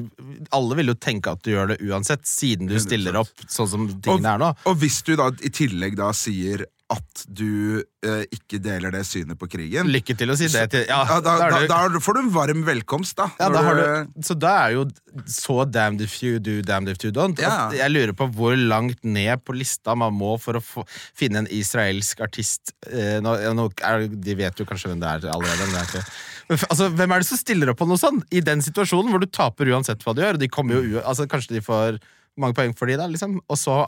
[0.57, 3.85] alle vil jo tenke at du gjør det uansett, siden du stiller opp sånn som
[3.93, 4.51] tingene er nå.
[4.71, 9.39] Og hvis du da i tillegg da sier at du eh, ikke deler det synet
[9.41, 12.19] på krigen Lykke til å si det til Ja, ja, da, da da, da får
[12.19, 13.31] du en varm velkomst, da.
[13.41, 14.83] Ja, du- du, så da er jo
[15.25, 17.41] så damned if you do, damned if you don't.
[17.73, 20.85] Jeg lurer på hvor langt ned på lista man må for å få,
[21.17, 22.75] finne en israelsk artist.
[22.91, 25.71] Eh, nå, nå er, de vet jo kanskje hvem det er allerede.
[25.71, 26.13] Men det er.
[26.51, 28.29] Men, altså, hvem er det som stiller opp på noe sånt?
[28.29, 30.37] I den situasjonen hvor du taper uansett hva du gjør.
[30.43, 31.97] De jo, altså, kanskje de får
[32.37, 33.39] mange poeng for de da, liksom.
[33.49, 33.85] Og så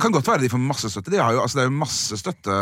[0.00, 1.12] Kan godt være de får masse støtte.
[1.14, 2.56] De har jo, altså, det er jo masse støtte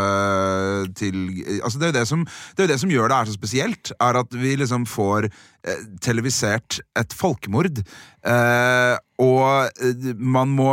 [0.99, 1.17] til
[1.59, 2.21] altså, det, er det, som,
[2.55, 5.27] det er jo det som gjør det her så spesielt, er at vi liksom får
[5.27, 7.81] eh, televisert et folkemord.
[8.23, 10.71] Eh, og eh, man må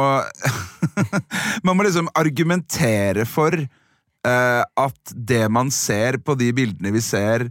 [1.65, 7.47] Man må liksom argumentere for eh, at det man ser på de bildene vi ser,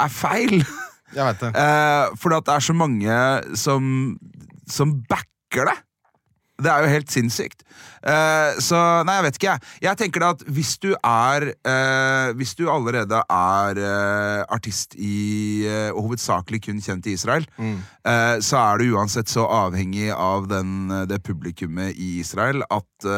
[0.00, 0.62] er feil.
[1.12, 1.52] Jeg vet det.
[1.60, 3.20] Eh, fordi at det er så mange
[3.60, 3.84] som,
[4.64, 5.78] som backer det.
[6.60, 7.64] Det er jo helt sinnssykt.
[8.00, 9.72] Uh, så nei, jeg vet ikke, jeg.
[9.84, 15.66] Jeg tenker da at hvis du er uh, Hvis du allerede er uh, artist i
[15.90, 20.90] og hovedsakelig kun kjent i Israel, eh, så er du uansett så avhengig av den,
[21.08, 23.08] det publikummet i Israel at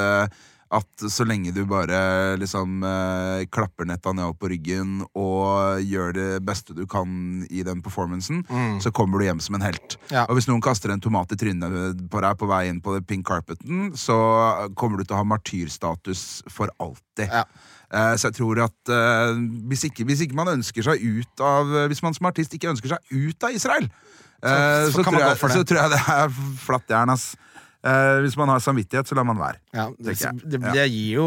[0.72, 6.76] at så lenge du bare liksom eh, klapper Netanyahu på ryggen og gjør det beste
[6.76, 8.42] du kan i den performancen,
[8.82, 9.98] så kommer du hjem som en helt.
[10.12, 10.24] Ja.
[10.28, 13.04] Og hvis noen kaster en tomat i trynet på deg på vei inn på det
[13.08, 14.16] pink carpeten, så
[14.78, 17.28] kommer du til å ha martyrstatus for alltid.
[17.28, 17.44] Ja.
[17.92, 19.36] Eh, så jeg tror at eh,
[19.68, 22.94] hvis, ikke, hvis ikke man ønsker seg ut av Hvis man som artist ikke ønsker
[22.94, 23.88] seg ut av Israel,
[24.40, 27.32] eh, så så, tror jeg, så tror jeg det er flatt jern, ass.
[27.82, 29.58] Eh, hvis man har samvittighet, så lar man være.
[29.74, 30.14] Ja, det,
[30.46, 31.24] det, det gir jo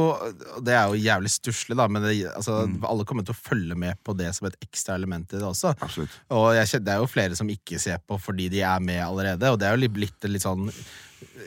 [0.64, 2.78] Det er jo jævlig stusslig, da, men det, altså, Mm.
[2.88, 5.74] alle kommer til å følge med på det som et ekstra element i det også.
[5.84, 6.16] Absolutt.
[6.32, 9.52] Og jeg det er jo flere som ikke ser på fordi de er med allerede,
[9.52, 10.72] og det er jo litt- blitt litt sånn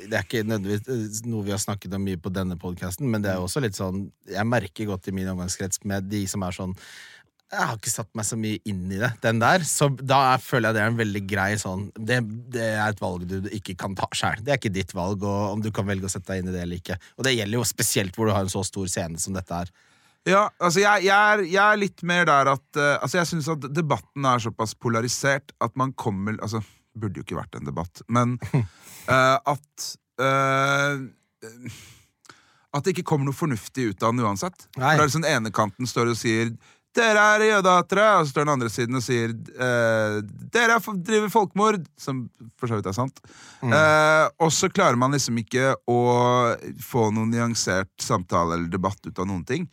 [0.09, 3.31] Det er ikke nødvendigvis noe vi har snakket om mye på denne podkasten, men det
[3.31, 6.75] er også litt sånn Jeg merker godt i min omgangskrets med de som er sånn
[7.49, 9.63] jeg har ikke satt meg så mye inn i det, den der.
[9.65, 12.19] Så da er, føler jeg det er en veldig grei sånn Det,
[12.53, 14.43] det er et valg du ikke kan ta sjøl.
[14.45, 16.57] Det er ikke ditt valg, og om du kan velge å sette deg inn i
[16.57, 16.99] det eller ikke.
[17.17, 19.73] Og det gjelder jo spesielt hvor du har en så stor scene som dette er.
[20.29, 23.49] Ja, altså jeg, jeg, er, jeg er litt mer der at uh, Altså jeg syns
[23.53, 26.61] at debatten er såpass polarisert at man kommer Altså,
[26.99, 29.87] burde jo ikke vært en debatt, men uh, at
[30.21, 30.99] uh,
[32.75, 34.67] At det ikke kommer noe fornuftig ut av den uansett.
[34.77, 34.97] Nei.
[34.99, 36.53] For det er sånn ene kanten står og sier
[36.97, 40.21] 'Dere er jødehatere', og så står den andre siden og sier eh,
[40.55, 42.25] 'Dere er, driver folkemord', som
[42.59, 43.21] for så vidt er sant.
[43.63, 46.01] Eh, og så klarer man liksom ikke å
[46.83, 49.69] få noen nyansert samtale eller debatt ut av noen ting.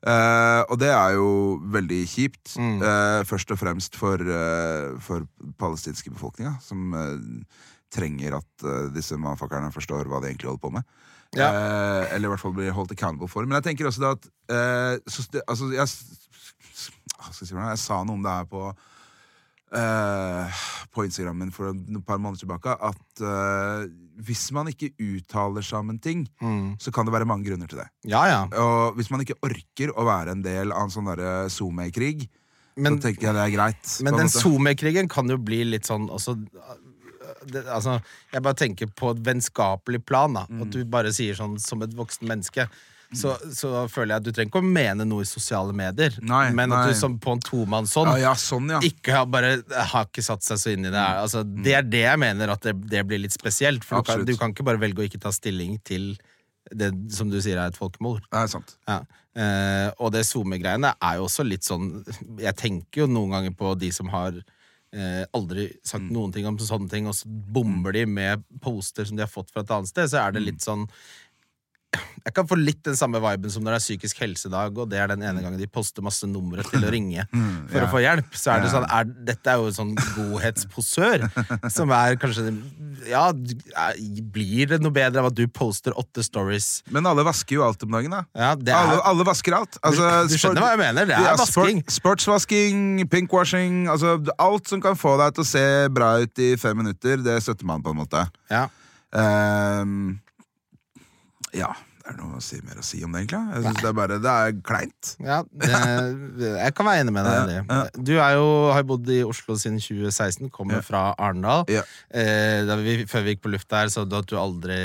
[0.00, 5.26] Eh, og det er jo veldig kjipt, eh, først og fremst for, uh, for
[5.60, 7.18] palestinske befolkninga, som eh,
[7.92, 10.86] trenger at disse motherfuckerne forstår hva de egentlig holder på med.
[11.38, 13.46] Eh, eller i hvert fall blir holdt accountable for.
[13.46, 15.86] Men jeg tenker også da at eh, så, altså, jeg,
[16.60, 20.60] si jeg sa noe om det her på uh,
[20.94, 22.74] På Instagram for et par måneder tilbake.
[22.74, 23.86] At uh,
[24.20, 26.26] hvis man ikke uttaler seg om en ting,
[26.82, 27.86] så kan det være mange grunner til det.
[28.10, 28.40] Ja, ja.
[28.60, 31.08] Og hvis man ikke orker å være en del av en sånn
[31.48, 32.26] SoMe-krig,
[32.76, 33.96] så tenker jeg det er greit.
[34.04, 34.30] Men den.
[34.32, 36.36] SoMe-krigen kan jo bli litt sånn også,
[37.48, 37.98] det, altså,
[38.32, 40.46] Jeg bare tenker på et vennskapelig plan, da.
[40.50, 40.62] Mm.
[40.64, 42.66] At du bare sier sånn som et voksen menneske.
[43.12, 46.52] Så, så føler jeg at du trenger ikke å mene noe i sosiale medier, Nei,
[46.54, 46.92] men at nei.
[46.92, 48.78] du som på en tomannshånd Ja, ja, sånn, ja.
[48.86, 49.56] ikke har bare
[49.90, 51.00] har ikke satt seg så inn i det.
[51.24, 53.82] Altså, det er det jeg mener at det, det blir litt spesielt.
[53.82, 56.12] For du kan, du kan ikke bare velge å ikke ta stilling til
[56.70, 58.22] det som du sier er et folkemord.
[58.30, 58.76] Det er sant.
[58.86, 59.00] Ja.
[59.34, 62.00] Eh, og det SoMe-greiene er jo også litt sånn
[62.42, 64.38] Jeg tenker jo noen ganger på de som har
[64.92, 66.12] eh, aldri sagt Mm.
[66.16, 69.50] noen ting om sånne ting, og så bomber de med poster som de har fått
[69.54, 70.10] fra et annet sted.
[70.10, 70.46] Så er det Mm.
[70.52, 70.86] litt sånn
[72.20, 74.98] Jeg kan få litt den samme viben som når det er psykisk helsedag, og det
[75.00, 75.28] er den Mm.
[75.30, 77.24] ene gangen de poster masse numre til å ringe
[77.72, 78.28] for å få hjelp.
[78.36, 81.24] Så er det sånn er, Dette er jo en sånn godhetsposør,
[81.76, 82.52] som er kanskje
[83.08, 83.96] Ja, er,
[84.30, 86.82] blir det noe bedre av at du poster åtte stories?
[86.92, 88.22] Men alle vasker jo alt om dagen, da.
[88.36, 89.80] Ja, det Alle, er alle vasker alt.
[89.82, 91.08] Altså, Du skjønner hva jeg mener?
[91.10, 91.82] Det er Ja, vasking.
[91.88, 96.52] Sport, sportsvasking, pinkwashing altså Alt som kan få deg til å se bra ut i
[96.60, 98.28] fem minutter, det støtter man på en måte.
[98.52, 98.68] Ja.
[99.16, 100.20] Ehm,
[101.56, 103.40] ja, det er noe å si mer å si om det, egentlig.
[103.54, 105.10] Jeg synes det er bare Det er kleint.
[105.22, 105.68] Ja, det,
[106.56, 107.60] jeg kan være enig med deg i det.
[108.08, 108.32] Du jo, har
[108.80, 111.66] jo bodd i Oslo siden 2016, kommer fra Arendal.
[111.70, 111.84] Ja.
[112.10, 114.78] Eh, vi, før vi gikk på lufta her, sa du at du aldri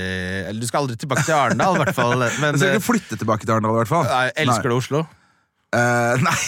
[0.46, 2.18] Eller du skal aldri tilbake til Arendal, i hvert fall.
[2.20, 4.06] Men Jeg skal ikke flytte tilbake til Arendal, i hvert fall.
[4.12, 5.06] nei, elsker du Oslo?
[5.76, 6.38] Eh, nei.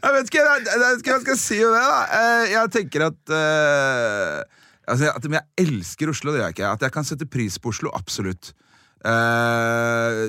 [0.00, 1.84] jeg vet ikke jeg, jeg vet ikke hva jeg skal si om det.
[1.84, 4.40] da Eh, Jeg tenker at eh,
[4.86, 6.72] altså, At jeg elsker Oslo, det gjør jeg ikke.
[6.72, 8.52] At jeg kan sette pris på Oslo, absolutt.
[9.00, 10.28] Uh,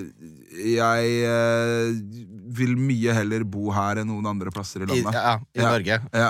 [0.64, 1.92] jeg uh,
[2.56, 5.18] vil mye heller bo her enn noen andre plasser i I, landet.
[5.18, 5.72] ja, i Ja.
[5.74, 5.98] Norge.
[6.16, 6.30] Ja.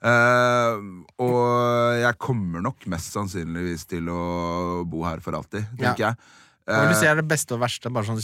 [0.00, 4.20] Uh, og jeg kommer nok mest sannsynligvis til å
[4.88, 6.16] bo her for alltid, tenker jeg.
[6.70, 7.90] Hva vil du Eh, si er det beste og verste?
[7.92, 8.20] Bare sånn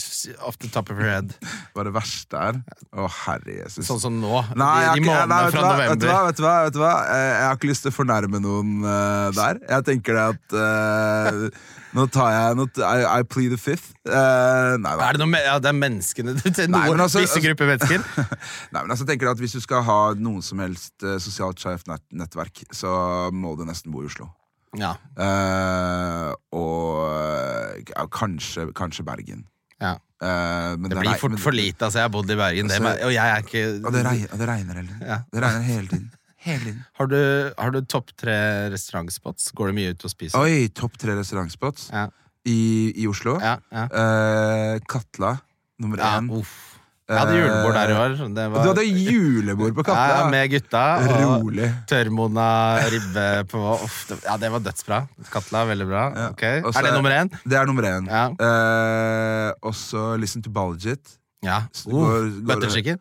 [0.47, 1.35] off the top of your head.
[1.75, 2.61] Hva det verste er?
[2.95, 3.87] Å, herre Jesus.
[3.89, 4.43] Sånn som nå.
[4.55, 6.21] Nei, jeg de, de månedene fra hva, Vet du hva?
[6.21, 6.29] november.
[6.31, 6.55] Vet du hva?
[6.69, 6.93] Vet du hva?
[7.11, 9.61] Eh, Jeg har ikke lyst til å fornærme noen uh, der.
[9.69, 13.95] Jeg tenker det at uh, Nå tar jeg nå, I, I plead the fifth.
[14.05, 14.93] Uh, nei.
[15.01, 18.03] Er det, noe, med- ja, det er menneskene til Nei, noen, altså- visse grupper mennesker.
[18.75, 21.59] nei, men altså, jeg tenker at Hvis du skal ha noen som helst eh, sosialt
[21.63, 22.91] skjevt nett nettverk, så
[23.33, 24.29] må du nesten bo i Oslo.
[24.77, 29.47] Ja, Uh, og ja, kanskje, kanskje Bergen.
[29.81, 29.97] ja.
[30.17, 31.85] Uh, men Det er blir men- for lite.
[31.85, 34.29] Altså, jeg har bodd i Bergen, det, Altså, og jeg er ikke Og det, regner,
[34.39, 34.87] det regner.
[35.05, 35.19] Ja.
[35.33, 36.11] Det regner hele tiden.
[36.39, 36.85] Hele tiden.
[36.95, 39.51] Har du, har du topp tre restaurantspots?
[39.53, 40.39] Går du mye ut og spiser?
[40.41, 42.07] Oi, topp tre restaurantspots Ja,
[42.47, 43.39] i, i Oslo.
[43.43, 43.85] ja, ja.
[43.93, 45.35] Uh, Katla,
[45.79, 46.31] nummer én.
[46.33, 46.76] uff.
[47.07, 48.15] Jeg hadde julebord der i år.
[48.35, 50.15] Det var, Du hadde julebord på ja, Katla?
[50.19, 50.81] ja, med gutta.
[51.07, 51.69] Og Rolig.
[51.87, 52.47] tørrmona
[52.91, 54.99] ribbe på uff, det, Ja, det var dødsbra.
[55.31, 56.03] Katla, veldig bra.
[56.17, 56.25] Ja.
[56.35, 56.63] Okay.
[56.63, 57.31] Også, Er det er- nummer én?
[57.47, 58.09] Det er nummer én.
[58.11, 58.25] Ja.
[58.47, 61.15] Eh, også Listen to Baljit
[61.45, 61.61] Ja.
[61.87, 62.99] Uh, går- går- Butter?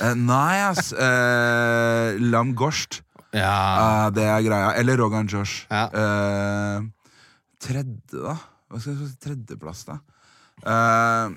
[0.00, 0.92] Eh, nei, ass.
[0.92, 3.00] Eh, Lam Gorst.
[3.32, 4.04] Ja.
[4.06, 4.74] Eh, det er greia.
[4.76, 5.64] Eller Rogan Josh.
[5.70, 5.88] Ja.
[7.58, 8.36] Tredje, da?
[8.70, 9.16] Hva skal jeg si?
[9.24, 9.98] Tredjeplass, da?
[10.66, 11.30] Eh,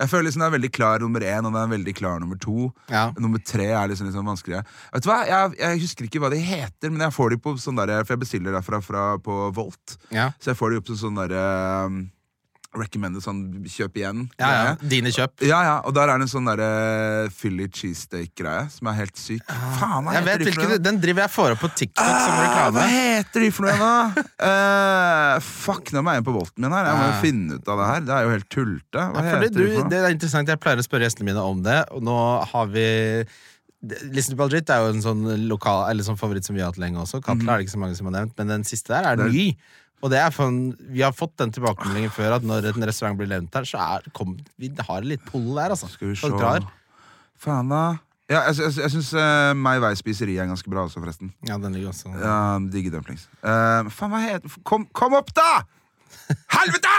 [0.00, 2.38] jeg føler liksom det er veldig klar nummer én, og det er veldig klar nummer
[2.40, 2.70] to.
[2.88, 3.08] ja.
[3.20, 4.64] Nummer tre er liksom, liksom vanskeligere.
[4.94, 7.54] Vet du hva, jeg, jeg husker ikke hva de heter, men jeg får de på
[7.60, 9.98] sånn der, for jeg bestiller derfra fra, på Volt.
[10.14, 10.30] Ja.
[10.40, 11.44] Så jeg får de opp til sånn derre
[11.90, 12.00] um,
[12.70, 14.28] Recommended sånn kjøp igjen.
[14.38, 14.74] ja, ja.
[14.78, 15.42] Dine kjøp.
[15.42, 19.42] Ja, ja, og der er det en sånn derre Philly cheesesteak-greie som er helt syk.
[19.50, 20.78] Faen, hva Jeg heter vet de for noe?
[20.78, 22.78] Den driver jeg får opp på TikTok som Ah, reklame.
[22.78, 24.24] hva heter de for noe, da?
[24.46, 26.86] uh, fuck, nå må jeg inn på Volten min her.
[26.92, 27.20] Jeg må jo Ja.
[27.24, 28.00] finne ut av det her.
[28.06, 29.02] Det er jo helt tullete.
[29.10, 31.42] Hva Ja, heter du, de for det er interessant, Jeg pleier å spørre gjestene mine
[31.42, 32.18] om det, og nå
[32.54, 32.86] har vi
[34.12, 36.76] Listen to Balljit er jo en sånn lokal Eller sånn favoritt som vi har hatt
[36.78, 37.22] lenge også.
[37.24, 39.56] Katla er det ikke så mange som har nevnt, men den siste der er- ny.
[40.00, 40.52] Og det er for
[40.90, 44.06] Vi har fått den tilbakemeldingen før at når en restaurant blir nevnt her, så er,
[44.16, 45.90] kom, vi har litt pull der, altså.
[45.92, 46.30] Skal vi se.
[47.40, 47.84] Faen, da.
[48.30, 51.32] Ja, jeg, jeg, jeg syns uh, My Vei spiseri er ganske bra også, forresten.
[51.48, 53.26] Ja, den ligger også Ja, Digger dumplings.
[53.42, 55.64] Uh, faen, hva heter kom, kom opp, da!
[56.54, 56.94] Helvete!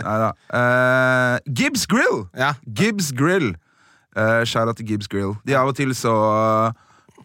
[0.00, 0.30] Nei da.
[0.48, 2.24] Uh, Gibbs Grill!
[2.38, 2.54] Ja.
[2.64, 3.52] Gibbs Grill.
[4.16, 5.36] Uh, Shout-out til Gibbs Grill.
[5.44, 6.14] De av og til så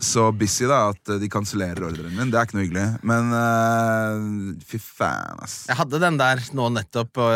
[0.03, 2.31] så busy da at de kansellerer ordren min.
[2.31, 2.85] Det er ikke noe hyggelig.
[3.07, 5.57] Men uh, fy faen, ass.
[5.69, 7.33] Jeg hadde den der nå nettopp, og,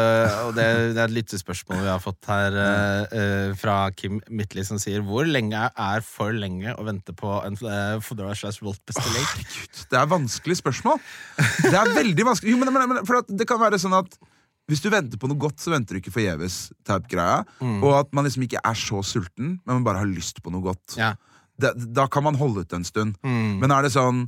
[0.48, 4.66] og det, det er et lyttespørsmål vi har fått her eh, eh, fra Kim Midtly,
[4.68, 9.26] som sier hvor lenge er for lenge å vente på en uh, Fodora slash Volt-bestilling?
[9.32, 11.02] Herregud, det er vanskelig spørsmål.
[11.66, 12.54] Det er veldig vanskelig.
[12.54, 14.20] Jo, men, men, men, for at det kan være sånn at
[14.72, 16.70] hvis du venter på noe godt, så venter du ikke forgjeves.
[16.88, 17.82] Mm.
[17.82, 20.64] Og at man liksom ikke er så sulten, men man bare har lyst på noe
[20.64, 20.96] godt.
[20.96, 21.12] Ja.
[21.62, 23.18] Da, da kan man holde ut en stund.
[23.24, 24.26] Men er det sånn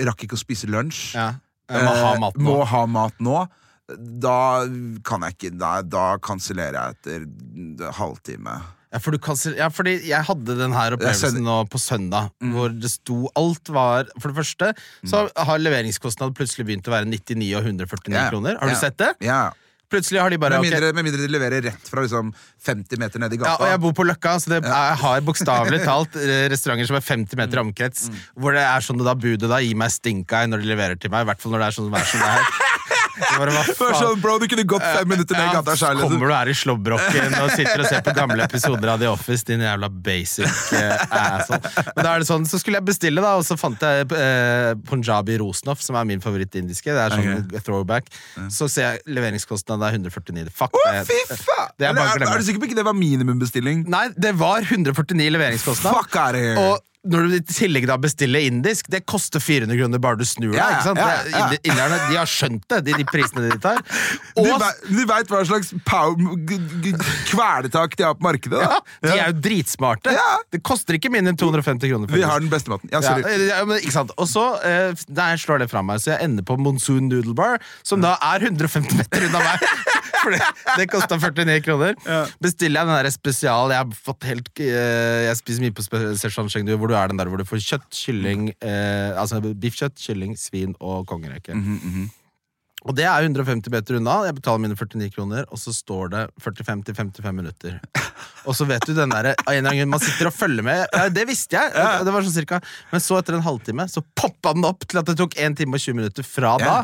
[0.00, 1.14] Rakk ikke å spise lunsj.
[1.18, 1.32] Ja.
[1.70, 2.44] Må ha eh, mat nå.
[2.46, 3.40] Må ha mat nå.
[4.22, 4.62] Da
[5.06, 8.54] kan jeg ikke Da, da kansellerer jeg etter halvtime.
[8.90, 9.18] Ja, for du
[9.54, 12.54] ja, fordi jeg hadde den her opplevelsen nå på søndag, Mm.
[12.56, 14.72] hvor det sto alt var For det første
[15.06, 18.58] så har leveringskostnad plutselig begynt å være 99 og 149 Ja, kroner.
[18.58, 18.80] Har du ja.
[18.80, 19.12] sett det?
[19.22, 19.52] Ja.
[19.90, 22.32] Plutselig har de bare Med mindre, mindre, med mindre de leverer rett fra liksom
[22.66, 25.80] 50 meter ned i Ja, og jeg bor på Løkka, så det, jeg har bokstavelig
[25.90, 26.14] talt
[26.52, 27.66] restauranter som er 50 meter Mm.
[27.70, 28.06] omkrets,
[28.38, 31.26] hvor det er sånn da budet da gir meg stinka når de leverer til meg,
[31.26, 32.44] i hvert fall når det er sånn er som det her.
[33.16, 36.00] Det bare, Det sånn, bro, du kunne gått fem minutter ned gata sjøl.
[36.00, 39.46] Kommer du her i slåbroken og sitter og ser på gamle episoder av The Office,
[39.48, 41.60] din jævla basic eh, asshole.
[41.96, 44.72] Men da er det sånn, så skulle jeg bestille, da, og så fant jeg eh,
[44.88, 46.94] Punjabi Rosnoff, som er min favorittindiske.
[46.96, 48.10] Det er sånn throwback.
[48.52, 50.52] Så ser jeg leveringskostnaden er 149.
[50.56, 51.06] Fuck oh, det.
[51.80, 53.84] Det er er, er du sikker på ikke det var minimumbestilling?
[53.90, 55.98] Nei, det var 149 leveringskostnad.
[55.98, 56.56] Fuck out of here.
[56.60, 60.50] Og når du i tillegg da bestiller indisk, det koster 400 kroner bare du snur
[60.52, 60.58] deg.
[60.60, 60.98] Ja, ikke sant?
[61.00, 61.46] ja, ja.
[61.54, 63.80] Det, Inderne de har skjønt det, de, de prisene de tar.
[64.36, 64.50] Og
[64.90, 65.72] du veit hva slags
[67.30, 68.60] kvelertak de har på markedet?
[68.60, 70.12] ja, de er jo dritsmarte.
[70.52, 72.12] Det koster ikke mindre enn 250 kroner.
[72.12, 72.90] Vi har den beste maten.
[72.92, 73.24] Ja, sorry.
[73.48, 76.44] ja, men ikke sant Og så eh, Der slår det fra meg, så jeg ender
[76.46, 79.64] på Monsoon Noodle Bar, som da er 150 meter unna meg.
[80.20, 80.40] For det,
[80.76, 81.94] det kosta 49 kroner.
[82.44, 86.02] Bestiller jeg den der spesial Jeg har fått helt eh, Jeg spiser mye på spe-
[86.50, 90.34] Chengdu, hvor du er den der hvor du får kjøtt, kylling eh, Altså biffkjøtt, kylling,
[90.38, 91.54] svin og kongereke.
[92.88, 94.20] Og det er 150 meter unna.
[94.28, 97.80] Jeg betaler mine 49 kroner, og så står det 45 til 55 minutter.
[98.48, 100.64] Og så vet du den der, av en eller annen grunn, Man sitter og følger
[100.64, 100.86] med.
[100.96, 101.72] Ja, det visste jeg,
[102.06, 102.60] det var sånn cirka
[102.92, 105.76] Men så etter en halvtime så poppa den opp til at det tok 1 time
[105.76, 106.76] og 20 minutter fra da.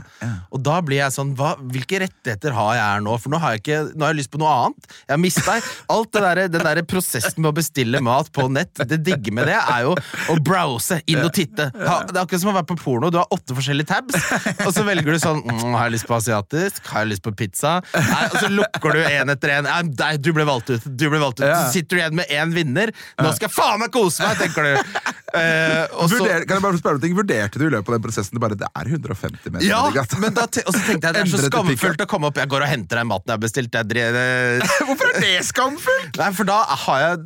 [0.53, 3.17] Og da blir jeg sånn hva, Hvilke rettigheter har jeg her nå?
[3.23, 4.89] For nå har jeg ikke Nå har jeg lyst på noe annet.
[5.07, 5.57] Jeg har mista
[5.97, 8.85] alt det der, den der prosessen med å bestille mat på nett.
[8.89, 9.95] Det digge med det er jo
[10.33, 11.69] å browse, inn og titte.
[11.73, 13.11] Det er akkurat som å være på porno.
[13.13, 14.17] Du har åtte forskjellige tabs,
[14.67, 16.81] og så velger du sånn mm, Har jeg lyst på asiatisk?
[16.91, 17.77] Har jeg lyst på pizza?
[17.95, 19.69] Nei, og så lukker du én etter én.
[19.93, 20.83] Nei, du ble valgt ut.
[20.99, 21.47] Du ble valgt ut.
[21.47, 22.91] Så sitter du igjen med én vinner.
[23.23, 24.91] Nå skal jeg faen meg kose meg, tenker du.
[25.37, 27.15] Eh, og så Vurder, kan jeg bare spørre om ting?
[27.17, 29.83] Vurderte du i løpet av den prosessen bare det er 150 meter ja,
[30.23, 32.41] men da te og så tenkte jeg det er så skamfullt å komme opp.
[32.41, 33.77] Jeg går og henter deg maten jeg har bestilt.
[33.77, 34.19] Jeg drev,
[34.89, 36.21] Hvorfor er det skamfullt?
[36.21, 37.21] Nei, for da har jeg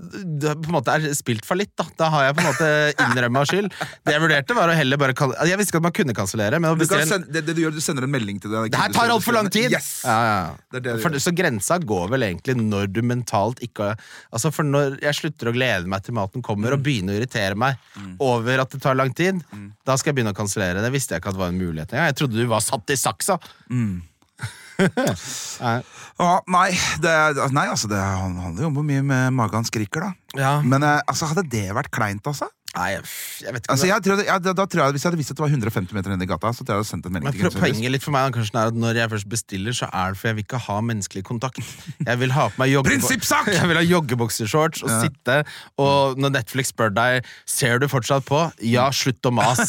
[0.61, 1.73] på en måte er spilt fallitt.
[1.79, 2.71] Da Da har jeg på en måte
[3.07, 3.71] innrømma skyld.
[4.07, 5.15] Det jeg vurderte, var å heller bare
[5.49, 7.81] Jeg visste ikke at man kunne kansellere, Du kan sende, det, det du gjør, du
[7.85, 8.71] sender en melding til deg.
[8.73, 9.71] det her tar altfor lang tid!
[9.75, 10.03] Yes!
[10.05, 10.41] Ja, ja.
[10.73, 13.93] Det det For, så grensa går vel egentlig når du mentalt ikke
[14.33, 16.77] Altså For når jeg slutter å glede meg til maten kommer, Mm.
[16.77, 17.79] og begynner å irritere meg
[18.19, 19.41] over at det tar lang tid,
[19.87, 20.83] da skal jeg begynne å kansellere.
[20.85, 22.13] Det visste jeg ikke at det var en mulighet engang.
[22.13, 23.39] Jeg trodde du var satt i saksa.
[25.61, 25.81] Nei.
[26.21, 27.13] Ah, nei, det,
[27.53, 30.37] nei, altså det handler jo om hvor mye med magen skriker, da.
[30.37, 30.53] Ja.
[30.61, 32.51] Men eh, altså, hadde det vært kleint, altså?
[32.71, 35.19] Nei, jeg vet ikke altså jeg tror, jeg, da, da tror jeg, Hvis jeg hadde
[35.19, 37.17] visst at det var 150 meter ned i gata, så tror jeg hadde sendt en
[37.17, 37.55] melding Men.
[37.59, 40.31] Poenget litt for meg kanskje, er at når jeg først bestiller, så er det for
[40.31, 41.59] jeg vil ikke ha menneskelig kontakt.
[42.07, 43.51] Jeg vil ha på meg Prinsippsak!
[43.61, 45.41] Jeg vil ha joggeboksershorts og sitte,
[45.83, 49.61] og når Netflix spør deg Ser du fortsatt på, ja, slutt å mas.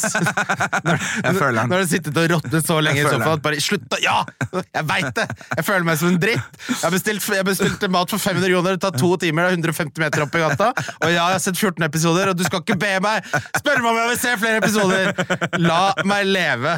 [0.85, 3.97] Når, Jeg føler når du har sittet og råtnet så lenge i sofaen, bare slutt
[3.97, 4.19] å Ja!
[4.61, 5.25] Jeg veit det!
[5.57, 6.61] Jeg føler meg som en dritt.
[6.69, 9.59] Jeg har bestilt, jeg bestilte mat for 500 kroner, det tar to timer, det er
[9.59, 12.63] 150 meter opp i gata, og ja, jeg har sett 14 episoder, og du skal
[12.63, 13.23] ikke be meg
[13.57, 15.59] spørre meg om jeg vil se flere episoder!
[15.61, 16.73] La meg leve!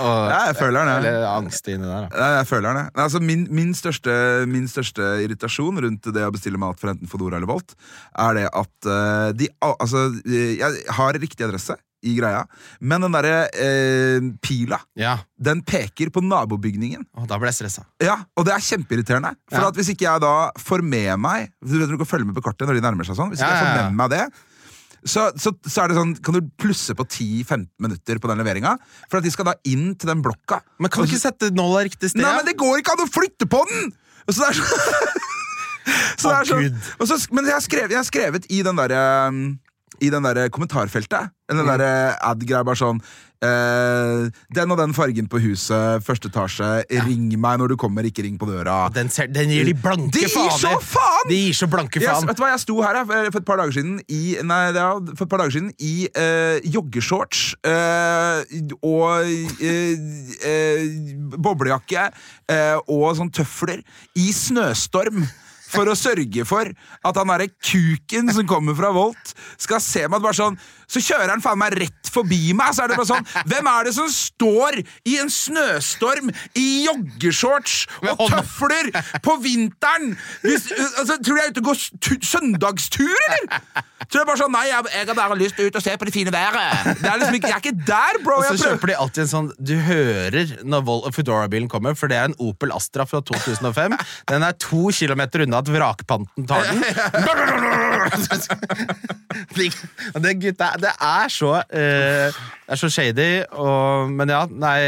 [0.00, 1.22] Og- Ja, jeg føler den, jeg.
[1.32, 2.84] Angst inni der, Ja, jeg føler det.
[2.96, 7.08] Nei, Altså, min, min, største, min største irritasjon rundt det å bestille mat for enten
[7.10, 7.74] Fodora eller Volt,
[8.18, 12.40] er det at uh, de Altså, eh, jeg har riktig adresse i greia,
[12.82, 17.04] men den derre eh, pila, Ja, den peker på nabobygningen.
[17.14, 17.84] og da ble jeg stressa.
[18.02, 19.36] Ja, Og det er kjempeirriterende.
[19.52, 19.68] For Ja.
[19.68, 22.42] at hvis ikke jeg da får med meg Du vet du kan følge med på
[22.42, 23.30] kartet når de nærmer seg sånn.
[23.30, 23.90] Hvis ikke jeg får ja, ja.
[23.90, 24.24] med meg det
[25.02, 28.76] så, så, så er det sånn, kan du plusse på 10-15 minutter på den leveringa.
[29.08, 30.60] For at de skal da inn til den blokka.
[30.78, 32.22] Men kan du ikke sette nåla riktig sted?
[32.22, 33.90] Nei, men det går ikke an å flytte på den!
[34.30, 35.20] Så det er sånn
[36.22, 39.02] så det er sånn, så, men jeg har, skrevet, jeg har skrevet i den derre
[40.02, 41.30] i den der kommentarfeltet.
[41.50, 41.58] Mm.
[41.58, 43.02] Den der ad-greia bare sånn
[43.44, 46.70] eh, Den og den fargen på huset, første etasje.
[47.06, 48.86] Ring meg når du kommer, ikke ring på døra.
[48.94, 51.28] Den, ser, den gir de blanke De faen så faen!
[51.30, 52.22] De gir så blanke faen!
[52.22, 54.80] Yes, vet du hva, jeg sto her for et par dager siden i Nei, er,
[55.12, 58.42] for et par dager siden i uh, joggeshorts uh,
[58.82, 59.30] og
[61.42, 62.08] boblejakke
[62.92, 63.80] og sånn tøfler
[64.18, 65.24] i snøstorm.
[65.72, 70.20] For å sørge for at han derre kuken som kommer fra Volt, skal se meg
[70.20, 70.58] bare sånn
[70.90, 73.80] Så kjører han faen meg rett forbi meg, så er det bare sånn Hvem er
[73.88, 74.72] det som står
[75.08, 76.26] i en snøstorm
[76.58, 77.74] i joggershorts
[78.12, 78.86] og tøfler
[79.24, 80.06] på vinteren?
[80.44, 81.78] Hvis, altså, tror du jeg er ute og går
[82.32, 83.48] søndagstur, eller?
[84.10, 86.14] Tror jeg bare sånn Nei, jeg, jeg har bare lyst ut og se på det
[86.14, 86.98] fine været.
[87.00, 88.34] Det er liksom ikke, jeg er ikke der, bro.
[88.40, 90.80] Og så kjøper de alltid en sånn Du hører når
[91.16, 93.96] Foodora-bilen kommer, for det er en Opel Astra fra 2005.
[94.28, 96.80] Den er to kilometer unna at vrakpanten tar den.
[100.14, 104.78] Og det, gutta, det er så eh, Det er så shady, og, men ja, nei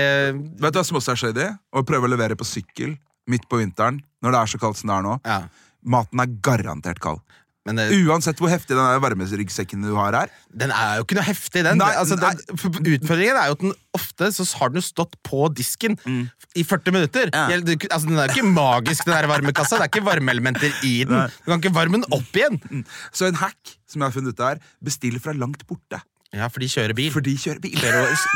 [0.62, 1.48] Vet du hva som også er shady?
[1.74, 2.96] Å prøve å levere på sykkel
[3.30, 5.18] midt på vinteren når det er så kaldt som det er nå.
[5.28, 5.42] ja.
[5.84, 7.20] Maten er garantert kald.
[7.64, 10.32] Men det, Uansett hvor heftig den varmeryggsekken du har er.
[10.52, 11.78] den er jo ikke noe heftig, den.
[11.80, 12.40] Nei, altså, den
[12.92, 15.96] Utfordringen er jo at den ofte så har den jo stått på disken
[16.56, 17.32] i 40 minutter.
[17.32, 17.46] Ja.
[17.88, 19.80] Altså, den er jo ikke magisk, den der varmekassa.
[19.80, 21.32] Det er ikke varmeelementer i den.
[21.44, 22.60] Du kan ikke varme den opp igjen.
[23.16, 26.00] Så en hack som jeg har funnet ut er bestill fra langt borte.
[26.34, 27.10] Ja, for de kjører bil.
[27.14, 27.78] For de kjører bil.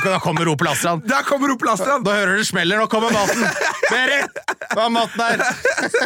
[0.05, 1.03] Da kommer Opel Astraen.
[1.09, 2.05] Da kommer Opel Astraen!
[2.07, 3.43] Da hører du det smeller, nå kommer maten!
[3.89, 4.43] Berit!
[4.75, 5.43] Hva er maten her?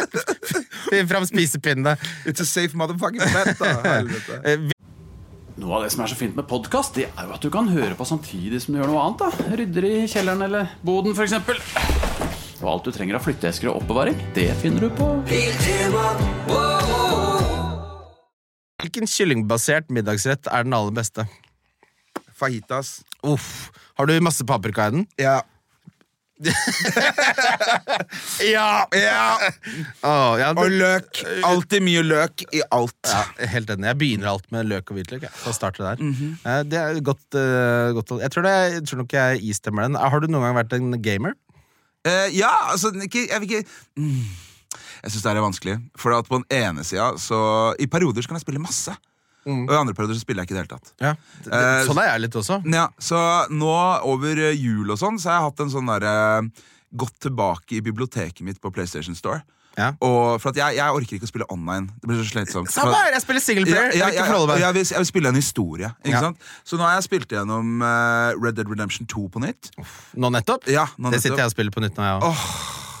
[0.89, 1.97] Finn fram spisepinnene.
[2.25, 3.75] It's a safe motherfucking bet, da.
[3.85, 4.71] Helvete.
[5.61, 7.69] Noe av det som er så fint med podkast, det er jo at du kan
[7.69, 9.21] høre på samtidig som du gjør noe annet.
[9.21, 11.37] da Rydder i kjelleren eller boden, f.eks.
[12.63, 15.11] Og alt du trenger av flytteesker og oppbevaring, det finner du på
[18.83, 21.27] Hvilken kyllingbasert middagsrett er den aller beste?
[22.37, 23.01] Fajitas.
[23.23, 23.71] Uff.
[23.97, 25.07] Har du masse paprika i den?
[25.21, 25.41] Ja.
[28.43, 28.83] Ja!
[28.91, 29.37] ja.
[30.03, 31.21] Oh, ja, Og løk.
[31.45, 32.97] Alltid mye løk i alt.
[33.07, 33.23] ja,
[33.53, 33.87] helt enig.
[33.91, 35.27] Jeg begynner alt med løk og hvitløk.
[35.27, 35.31] jeg.
[35.77, 36.01] Der.
[36.01, 39.95] Eh, Det er godt, uh, godt jeg, tror det, jeg tror nok jeg istemmer den.
[39.95, 41.37] Har du noen gang vært en gamer?
[42.03, 44.23] Uh, ja, altså ikke, Jeg vil ikke mm.
[45.03, 45.77] Jeg syns det er vanskelig.
[45.99, 47.37] For på den ene sida så
[47.79, 48.95] I perioder så kan jeg spille masse.
[49.45, 50.93] Og i andre perioder så spiller jeg ikke i det hele tatt.
[51.03, 51.13] Ja.
[51.43, 52.59] Det, det, Eh, sånn er jeg litt også.
[52.73, 53.17] Ja, Så
[53.51, 53.73] nå
[54.07, 56.15] over eh, jul og sånn Så har jeg hatt en sånn derre
[56.93, 59.41] Gått tilbake i biblioteket mitt på PlayStation Store.
[59.73, 59.87] Ja.
[60.05, 61.87] Og for at jeg, jeg orker ikke å spille online.
[61.97, 62.69] Det blir så slitsomt.
[62.69, 63.15] Samme her!
[63.15, 63.95] Jeg spiller singleplayer.
[63.97, 65.89] Ja, jeg jeg, jeg vil spille en historie.
[66.05, 66.21] Ikke Ja.
[66.27, 66.37] sant?
[66.63, 69.71] Så nå har jeg spilt gjennom uh, Red Dead Redemption 2 på nytt.
[70.13, 70.69] Nå nettopp?
[70.69, 72.45] Ja, nå Det sitter jeg og spiller på nytt nå, jeg òg.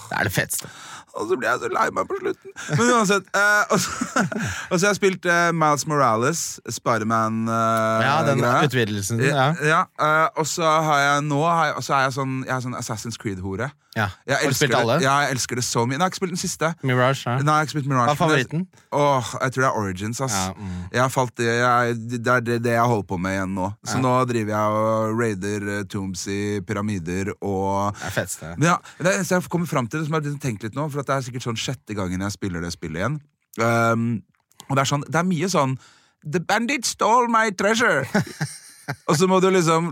[0.09, 0.73] Det er det feteste.
[1.13, 2.53] Og så blir jeg så lei meg på slutten.
[2.73, 3.27] Men uansett.
[3.37, 3.89] eh, og, så,
[4.71, 7.43] har jeg spilt eh, Miles Morales, Spiderman.
[7.45, 9.21] Uh, Ja, den utvidelsen.
[9.21, 9.51] Ja.
[9.61, 12.65] ja eh, og så har jeg nå har jeg, så er jeg sånn, jeg er
[12.65, 13.69] sånn Assassin's Creed-hore.
[13.95, 14.07] Ja.
[14.25, 14.95] Jeg Har du spilt alle?
[14.97, 15.97] Det, ja, jeg elsker det så mye.
[15.97, 16.69] Nei, jeg har ikke spilt den siste.
[16.81, 17.35] Mirage, ja.
[17.37, 18.07] Nei, jeg har ikke spilt Mirage.
[18.07, 18.63] Hva er favoritten?
[18.65, 20.21] men Åh, jeg tror det er Origins.
[20.25, 20.71] ass Ja, mm.
[20.95, 23.67] jeg har falt, i- jeg, Det er det, det jeg holder på med igjen nå.
[23.85, 28.55] Så nå driver jeg og raider eh, tombs i pyramider og Det er fett sted.
[28.63, 31.13] ja, det eneste jeg kommer fram til, som jeg har tenkt litt nå, for det
[31.13, 33.19] er sikkert sånn sjette gangen jeg spiller det spillet igjen.
[33.61, 34.23] Um,
[34.69, 35.77] og det er sånn, det er mye sånn
[36.25, 38.07] The bandit stole my treasure!
[39.09, 39.91] og så må du liksom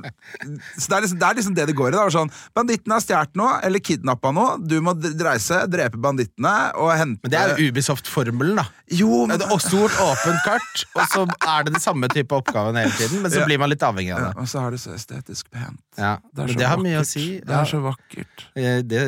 [0.78, 1.98] Så det er liksom det, er liksom det, det går i.
[1.98, 4.58] da sånn, Bandittene har stjålet noe, eller kidnappa noe.
[4.60, 8.68] Du må reise, drepe bandittene og hente Men det er Ubisoft-formelen, da.
[8.92, 12.36] Jo, Det men er et stort, åpent kart, og så er det det samme type
[12.36, 13.46] oppgaven hele tiden, men så Ja.
[13.48, 14.34] blir man litt avhengig av det.
[14.42, 15.80] Og så er det så estetisk pent.
[15.98, 17.40] Ja, Det er så det har mye å si.
[17.40, 18.46] Det Ja, er så vakkert.
[18.56, 19.02] eh, det,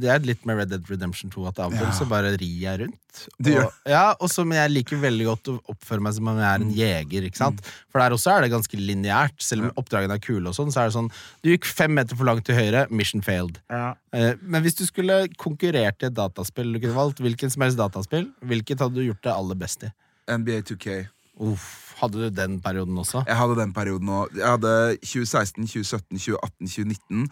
[0.00, 2.60] det er litt med Red Dead Redemption 2 at av og til så bare rir
[2.60, 2.96] jeg rundt.
[3.44, 6.46] Og, ja, og så, men jeg liker veldig godt å oppføre meg som om jeg
[6.46, 6.68] er Mm.
[6.70, 7.22] en jeger.
[7.26, 7.60] ikke sant?
[7.90, 9.34] For der også er det ganske lineært.
[9.42, 11.10] Selv om oppdragene er kule, og sånn, så er det sånn
[11.42, 13.58] Du gikk fem meter for langt til høyre, mission failed.
[14.12, 17.78] Eh, Men hvis du skulle konkurrert i et dataspill du kunne valgt, hvilken som helst
[17.78, 19.92] dataspill, hvilket hadde du gjort det aller best i?
[20.30, 21.00] NBA 2K.
[21.40, 23.22] Uff, hadde du den perioden også?
[23.26, 24.34] Jeg hadde den perioden òg.
[24.36, 27.22] Jeg hadde 2016, 2017, 2018, 2019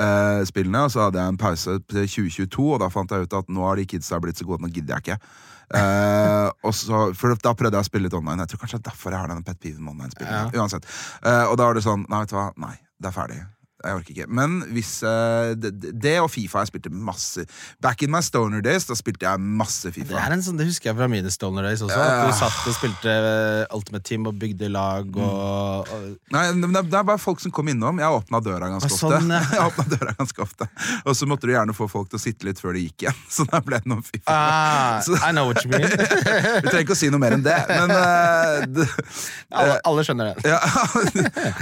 [0.00, 0.84] eh, spillene.
[0.86, 3.66] Og så hadde jeg en pause til 2022, og da fant jeg ut at nå
[3.66, 5.18] har de kidsa blitt så gode at nå gidder jeg ikke.
[5.76, 8.46] Eh, og så, for da prøvde jeg å spille litt online.
[8.46, 10.56] Jeg tror kanskje det er derfor jeg har denne pet peeven med online-spilling.
[10.56, 10.88] Uansett.
[11.20, 12.50] Eh, og da var det sånn Nei, vet du hva.
[12.64, 13.42] Nei, det er ferdig.
[13.80, 14.26] Jeg orker ikke.
[14.28, 17.44] Men hvis uh, det, det og Fifa Jeg spilte masse
[17.82, 20.90] Back in my stoner days, da spilte jeg masse Det er en sånn, det husker
[20.90, 21.96] jeg fra mine Stoner Days også.
[21.96, 26.76] At du satt og spilte eh, Ultimate Team og bygde lag og, og Nei, men
[26.76, 28.00] det er bare folk som kom innom.
[28.02, 29.40] Jeg åpna døra ganske sånn, ofte.
[29.56, 30.68] Jeg åpnet døra ganske ofte
[31.08, 33.20] Og så måtte du gjerne få folk til å sitte litt før de gikk igjen.
[33.36, 34.26] Så da ble det noen Fifa.
[34.28, 35.88] ah, Så- I know what you mean.
[36.64, 38.86] Vi trenger ikke å si noe mer enn det, men uh, det,
[39.54, 40.50] alle, alle skjønner det.
[40.50, 40.58] ja,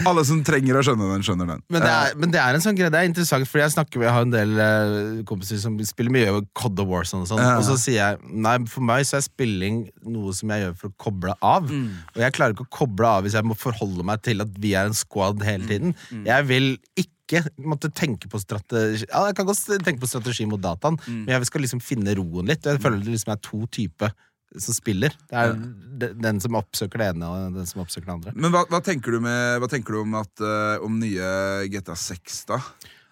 [0.09, 1.63] Alle som trenger å skjønne den, skjønner den.
[1.73, 3.99] Men det, er, men det er en sånn greie, det er interessant, fordi jeg snakker
[4.01, 7.39] med jeg har en del eh, kompiser som spiller mye COD of Wars og sånn,
[7.43, 7.57] Ja.
[7.59, 10.89] og så sier jeg nei, for meg så er spilling noe som jeg gjør for
[10.93, 11.69] å koble av.
[11.71, 14.75] Og jeg klarer ikke å koble av hvis jeg må forholde meg til at vi
[14.75, 15.95] er en squad hele tiden.
[16.25, 20.61] Jeg vil ikke måtte tenke på strategi Ja, jeg kan godt tenke på strategi mot
[20.65, 22.65] dataen, men jeg skal liksom finne roen litt.
[22.65, 24.15] Og jeg føler det liksom er to typer
[24.57, 25.13] som spiller.
[25.29, 25.57] Det er
[26.01, 28.33] de- den som oppsøker det ene, og den som oppsøker det andre.
[28.35, 31.97] Men hva, hva, tenker du med, hva tenker du om, at, uh, om nye GTA
[31.97, 32.61] 6, da?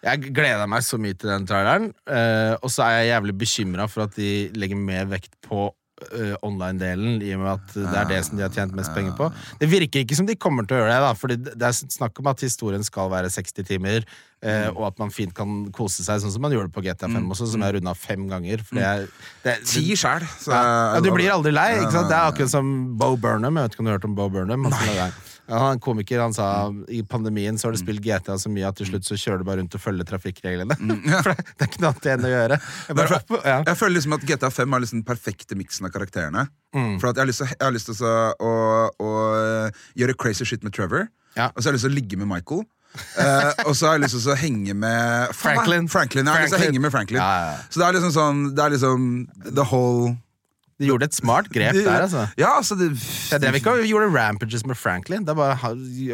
[0.07, 3.89] Jeg gleder meg så mye til den traileren, Uh, og så er jeg jævlig bekymra
[3.91, 5.69] for at de legger mer vekt på
[6.45, 9.31] online-delen, i og med at det er det som de har tjent mest penger på.
[9.61, 12.21] Det virker ikke som de kommer til å gjøre det, da, Fordi det er snakk
[12.21, 14.05] om at historien skal være 60 timer,
[14.43, 17.49] eh, og at man fint kan kose seg, sånn som man gjorde på GTA5 også,
[17.55, 18.63] som jeg runda fem ganger.
[18.67, 19.07] For det er,
[19.47, 20.27] det, Ti sjæl.
[20.53, 21.71] ja, du blir aldri lei.
[21.81, 22.11] ikke sant?
[22.13, 23.57] Det er akkurat som Bo Burnham.
[23.57, 24.69] Jeg vet ikke om du har hørt om Bo Burnham?
[24.69, 25.17] Han, er-
[25.47, 26.47] ja, han er komiker han sa
[26.91, 29.47] i pandemien så har du spilt GTA så mye at til slutt så kjører du
[29.49, 30.75] bare rundt og følger trafikkreglene.
[31.25, 32.59] For det, det er ikke noe annet igjen å gjøre.
[32.89, 33.59] Jeg bare opp, ja.
[33.71, 36.47] Jeg føler liksom at GTA 5 er liksom den perfekte miksen av karakterene.
[36.77, 36.97] Mm.
[37.01, 38.17] For at jeg har lyst til, å- har lyst til å,
[38.51, 38.55] å,
[39.07, 39.13] å
[40.03, 41.07] gjøre crazy shit med Trevor.
[41.37, 41.51] Ja.
[41.55, 42.65] Og så har jeg lyst til å ligge med Michael.
[42.97, 45.85] uh, og så har jeg lyst til å henge med Franklin.
[45.87, 46.25] Franklin.
[46.25, 46.27] Franklin.
[46.27, 47.21] Jeg har lyst til å henge med Franklin.
[47.69, 49.03] Så det er liksom sånn Det er liksom
[49.53, 50.15] the whole
[50.77, 52.27] De gjorde et smart grep der, altså.
[52.37, 52.91] Ja, altså det,
[53.31, 55.25] Jeg drev ikke og gjorde rampages med Franklin.
[55.25, 55.57] Da bare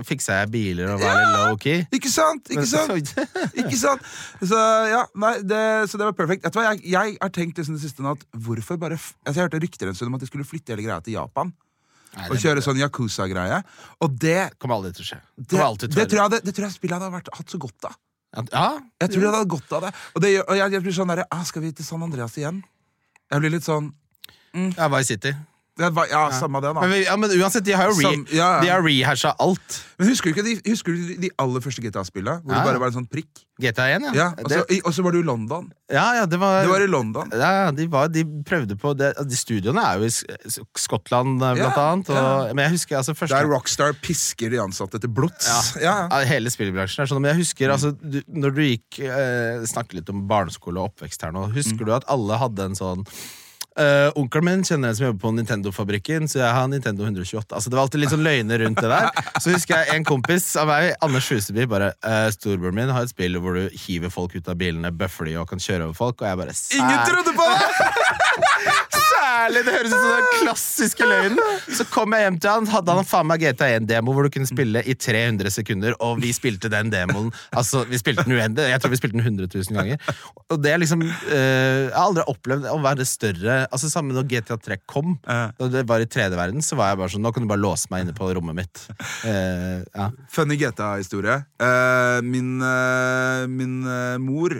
[0.06, 1.80] fiksa jeg biler og var litt low-key.
[1.98, 2.46] Ikke sant?
[2.54, 3.10] Ikke sant?
[3.58, 4.06] Ikke sant?
[4.38, 4.60] Så
[4.92, 6.46] ja, nei, det, så det var perfekt.
[6.46, 9.34] Vet du hva, jeg, jeg har tenkt liksom det siste nå at hvorfor bare altså,
[9.34, 11.50] Jeg hørte rykter en stund om at de skulle flytte hele greia til Japan.
[12.12, 13.58] Nei, Og kjøre sånn Yakuza-greie.
[14.04, 15.20] Og det kommer aldri til å skje.
[15.42, 17.98] det, det, tror jeg, det, det tror jeg spillet hadde vært, hatt så godt av.
[18.32, 18.68] Ja,
[19.02, 19.90] Jeg tror det hadde hatt godt av det.
[20.14, 22.62] Og, det, og jeg, jeg blir sånn derre ah, Skal vi til San Andreas igjen?
[23.32, 23.90] Jeg blir litt sånn
[24.54, 25.32] ja Vice City.
[25.78, 26.80] det var, Ja, samme det, da.
[26.84, 28.60] Men, vi, ja, men uansett, de har jo re, Sam- ja, ja.
[28.60, 29.78] De har rehasha alt.
[29.98, 32.42] Men husker du ikke de, husker du de aller første GTA-spillene?
[32.44, 32.58] Hvor Ja.
[32.60, 33.46] det bare var en sånn prikk?
[33.62, 34.12] GTA1, ja.
[34.12, 35.70] Ja, og så, i- og så var du i London.
[35.90, 37.30] ja, ja det var, Det var i London.
[37.32, 39.14] Ja, de, var, de prøvde på det.
[39.16, 42.10] De studioene er jo i S- S- Skottland, eh, blant Ja, annet.
[42.10, 45.48] Og, Men jeg husker altså første Der Rockstar pisker de ansatte til blods.
[45.80, 46.08] Ja.
[46.10, 47.22] Ja, Hele spillbransjen er sånn.
[47.22, 51.22] Men jeg husker altså, du, når du gikk eh, snakket litt om barneskole og oppvekst
[51.22, 51.48] her nå.
[51.54, 53.06] Husker du at alle hadde en sånn
[53.72, 57.54] Uh, Onkelen min kjenner en som jobber på Nintendo-fabrikken, så jeg har Nintendo 128.
[57.56, 59.08] Altså Det var alltid litt sånn løgner rundt det der.
[59.40, 63.14] Så husker jeg en kompis av meg, Anders Huseby, bare uh, 'Storebroren min har et
[63.14, 66.20] spill hvor du hiver folk ut av bilene, bøffer de og kan kjøre over folk',
[66.20, 68.88] og jeg bare Ingen trodde på det!
[69.32, 69.62] Særlig!
[69.66, 71.40] Det høres ut som den klassiske løgnen.
[71.72, 74.82] Så kom jeg hjem til han, hadde han faen meg GTA1-demo hvor du kunne spille
[74.84, 77.30] i 300 sekunder, og vi spilte den demoen.
[77.56, 78.70] Altså, vi spilte den uendelig.
[78.74, 80.18] Jeg tror vi spilte den 100 000 ganger.
[80.52, 84.26] Og det er liksom uh, Jeg har aldri opplevd å være større Altså Samme når
[84.28, 87.48] GTA3 kom, da det var i 3D-verden, så var jeg bare sånn Nå kan du
[87.50, 88.84] bare låse meg inne på rommet mitt.
[89.24, 90.10] Uh, ja.
[90.32, 91.38] Funny GTA-historie.
[91.62, 94.54] Uh, min eh, min eh, mor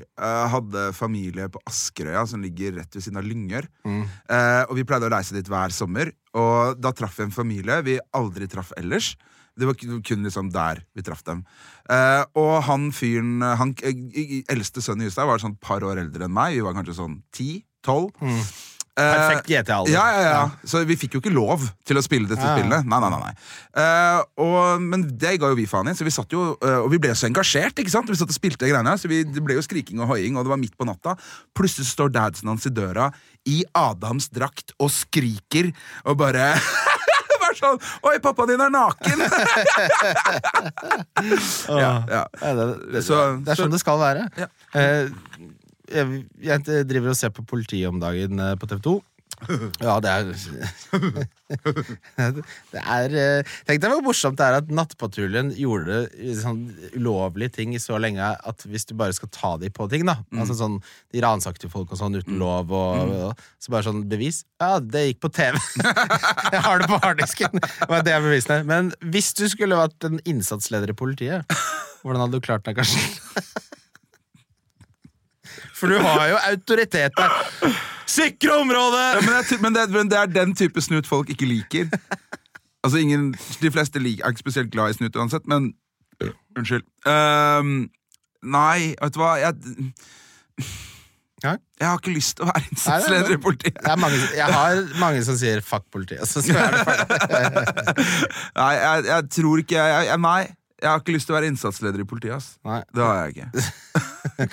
[0.53, 3.69] hadde familie på Askerøya, som ligger rett ved siden av Lyngør.
[3.87, 6.13] Eh, og vi pleide å reise dit hver sommer.
[6.39, 9.13] Og da traff vi en familie vi aldri traff ellers.
[9.59, 11.43] Det var kun liksom der vi traff dem.
[11.93, 16.01] Eh, og han fyren Han eh, eldste sønnen i huset var sånn et par år
[16.01, 16.57] eldre enn meg.
[16.57, 18.15] Vi var kanskje sånn ti-tolv.
[18.93, 19.95] Perfekt GTA-alder.
[19.95, 20.41] Ja, ja, ja.
[20.69, 22.85] Så vi fikk jo ikke lov til å spille dette Ja, spillet.
[22.85, 23.33] Nei, nei, nei, nei.
[23.73, 26.91] Uh, og, men det ga jo vi faen i, så vi satt jo uh, Og
[26.93, 27.81] vi ble så engasjert.
[27.81, 28.11] ikke sant?
[28.13, 30.53] Vi satt og spilte greiene Så vi, Det ble jo skriking og hoiing, og det
[30.53, 31.17] var midt på natta.
[31.57, 33.09] Plutselig står dadsen hans i døra
[33.49, 35.73] i Adams drakt og skriker
[36.05, 36.53] og bare
[37.59, 37.79] sånn
[38.09, 39.19] Oi, pappaen din er naken!
[41.83, 42.25] ja, ja.
[42.39, 44.23] Det er sånn det skal være.
[44.39, 44.47] Ja.
[45.93, 48.99] Jeg, jeg driver og ser på politiet om dagen eh, på TV 2.
[49.83, 50.25] Ja, det er
[52.73, 56.05] Det er eh, Tenk deg hvor morsomt det er at Nattpatruljen gjorde
[56.39, 56.61] sånn
[56.95, 60.55] ulovlige ting så lenge at hvis du bare skal ta dem på ting, da Altså
[60.59, 60.77] sånn,
[61.13, 64.39] De ransakte folk og sånn uten lov, og, og så bare sånn bevis.
[64.63, 65.55] Ja, det gikk på TV.
[66.55, 67.53] jeg har det på harddisken.
[67.91, 68.63] Men det er bevisene.
[68.69, 71.57] Men hvis du skulle vært en innsatsleder i politiet,
[72.03, 73.01] hvordan hadde du klart deg, kanskje?
[75.75, 77.77] For du har jo autoritet der.
[78.07, 79.05] Sikre området!
[79.15, 81.89] Ja, men, jeg, men, det, men det er den type snut folk ikke liker.
[82.85, 83.31] Altså ingen,
[83.63, 85.73] De fleste liker, er ikke spesielt glad i snut uansett, men
[86.57, 86.85] Unnskyld.
[87.09, 87.91] Um,
[88.45, 89.55] nei, vet du hva Jeg,
[91.43, 93.79] jeg har ikke lyst til å være er innsatsleder i politiet.
[93.83, 96.27] Er mange, jeg har mange som sier 'fuck politiet'.
[96.29, 98.05] Så, ferdig.
[98.61, 100.43] Nei, jeg, jeg tror ikke jeg, jeg, Nei,
[100.83, 102.35] jeg har ikke lyst til å være innsatsleder i politiet.
[102.35, 102.81] ass Nei.
[102.91, 103.49] Det har jeg ikke.
[104.33, 104.49] Jeg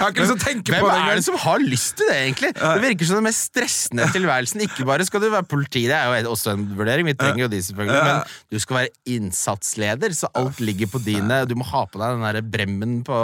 [0.00, 1.18] har ikke lyst til å tenke Hvem på det er engang.
[1.20, 2.50] det som har lyst til det, egentlig?
[2.56, 4.62] Det virker som den mest stressende tilværelsen.
[4.64, 7.50] Ikke bare skal du være politi, det er jo også en vurdering, vi trenger jo
[7.52, 11.42] de selvfølgelig, men du skal være innsatsleder, så alt ligger på dine.
[11.50, 13.20] Du må ha på deg den der bremmen på,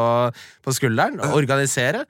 [0.65, 2.05] på skulderen, og organisere.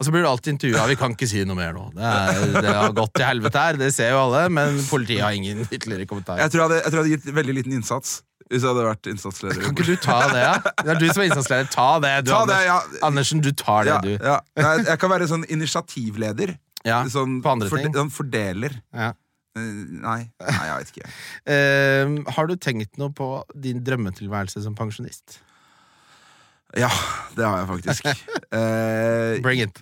[0.00, 0.86] Og så blir du alltid intervjua.
[0.88, 1.90] Vi kan ikke si noe mer nå.
[1.92, 5.36] Det, er, det har gått til helvete her, det ser jo alle, men politiet har
[5.36, 6.46] ingen ytterligere kommentarer.
[6.46, 8.20] Jeg tror jeg hadde, jeg tror jeg hadde gitt veldig liten innsats
[8.50, 9.60] hvis jeg hadde vært innsatsleder.
[9.62, 10.54] Kan ikke du ta det, ja?
[10.80, 11.68] Det er du som er innsatsleder.
[11.70, 12.78] Ta det, du, Ta det, ja.
[13.06, 13.42] Andersen.
[13.44, 14.12] Du tar det, ja, du.
[14.18, 14.36] ja.
[14.58, 16.56] Jeg, Jeg kan være sånn initiativleder.
[16.88, 17.92] Ja, sånn, på andre ting.
[17.94, 18.74] sånn fordeler.
[18.96, 19.12] Ja.
[19.58, 19.68] Eh,
[20.00, 21.12] Nei, nei, jeg vet ikke.
[21.54, 25.40] Eh, har du tenkt noe på din drømmetilværelse som pensjonist?
[26.78, 26.90] Ja,
[27.34, 28.06] det har jeg faktisk.
[28.54, 29.80] uh, Bring it.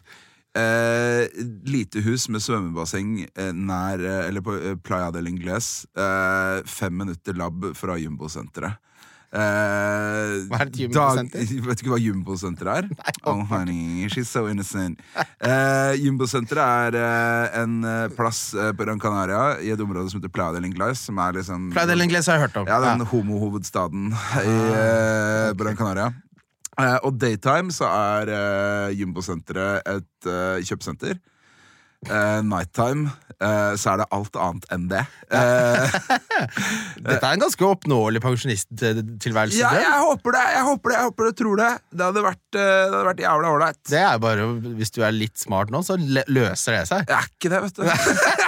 [0.58, 1.28] Eh,
[1.70, 5.86] lite hus med svømmebasseng eh, nær eh, Eller på eh, Playa del Ingles.
[5.94, 8.80] Eh, fem minutter lab fra Jumbosenteret.
[9.28, 11.42] Eh, Hva er et Jumbo-senter?
[11.68, 12.86] Vet du ikke hva Jumbosenteret er?
[13.28, 15.02] oh, honey, she's so innocent.
[15.44, 17.76] Eh, Jumbosenteret er en
[18.16, 21.04] plass på Gran Canaria i et område som heter Playa del Ingles.
[21.10, 22.70] Som er liksom Playa del Ingles har jeg hørt om.
[22.72, 24.08] ja, den homohovedstaden
[24.46, 26.08] i uh, Gran Canaria.
[26.78, 31.18] Eh, og daytime så er uh, Jumbosenteret et eh, kjøpesenter.
[32.06, 33.08] Eh, nighttime
[33.42, 35.00] eh, så er det alt annet enn det.
[35.34, 35.96] Eh,
[37.08, 39.58] Dette er en ganske oppnåelig pensjonisttilværelse.
[39.58, 41.70] ja, jeg håper det, jeg håper det, jeg håper det, tror det.
[41.90, 43.80] Det hadde vært, det hadde vært jævla ålreit.
[43.90, 44.46] Det er bare,
[44.78, 47.02] Hvis du er litt smart nå, så løser det seg.
[47.10, 48.46] Jeg er ikke det, vet du.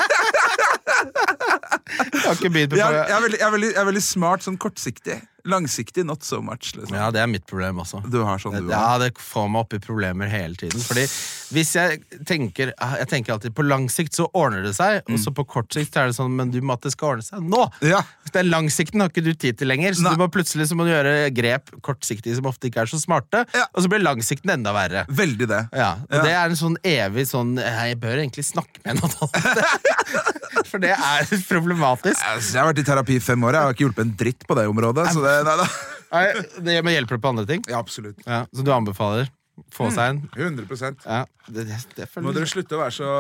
[2.09, 3.89] Jeg har ikke begynt på Jeg er, jeg er, veldig, jeg er, veldig, jeg er
[3.91, 5.19] veldig smart sånn kortsiktig.
[5.49, 6.75] Langsiktig, not so much.
[6.77, 6.97] Liksom.
[6.97, 8.03] Ja, det er mitt problem også.
[8.13, 10.83] Du har sånn, du Ja, det får meg opp i problemer hele tiden.
[10.85, 11.07] Fordi
[11.51, 15.33] hvis jeg tenker Jeg tenker alltid på lang sikt så ordner det seg, og så
[15.35, 17.65] på kort sikt er det sånn Men du må at det skal ordne seg nå!
[17.87, 18.01] Ja.
[18.35, 20.13] Den langsikten har ikke du tid til lenger, så Nei.
[20.15, 23.43] du må plutselig så må du gjøre grep kortsiktige som ofte ikke er så smarte,
[23.57, 23.65] Ja.
[23.75, 25.03] og så blir langsikten enda verre.
[25.11, 25.63] Veldig det.
[25.75, 26.21] Ja, og.
[26.23, 29.67] Det er en sånn evig sånn Jeg bør egentlig snakke med noen om det.
[30.71, 32.21] For det er problematisk.
[32.23, 33.57] Altså, Jeg har vært i terapi i fem år.
[33.59, 35.09] Jeg har ikke hjulpet en dritt på det området.
[35.15, 35.67] Så det, nei, da.
[36.11, 36.25] Nei,
[36.67, 37.63] det må hjelpe deg på andre ting.
[37.71, 38.19] Ja, absolutt.
[38.27, 39.31] Ja, så du anbefaler?
[39.75, 40.19] Få seg en?
[40.37, 43.13] 100% Ja, det, det, det Må dere slutte å være så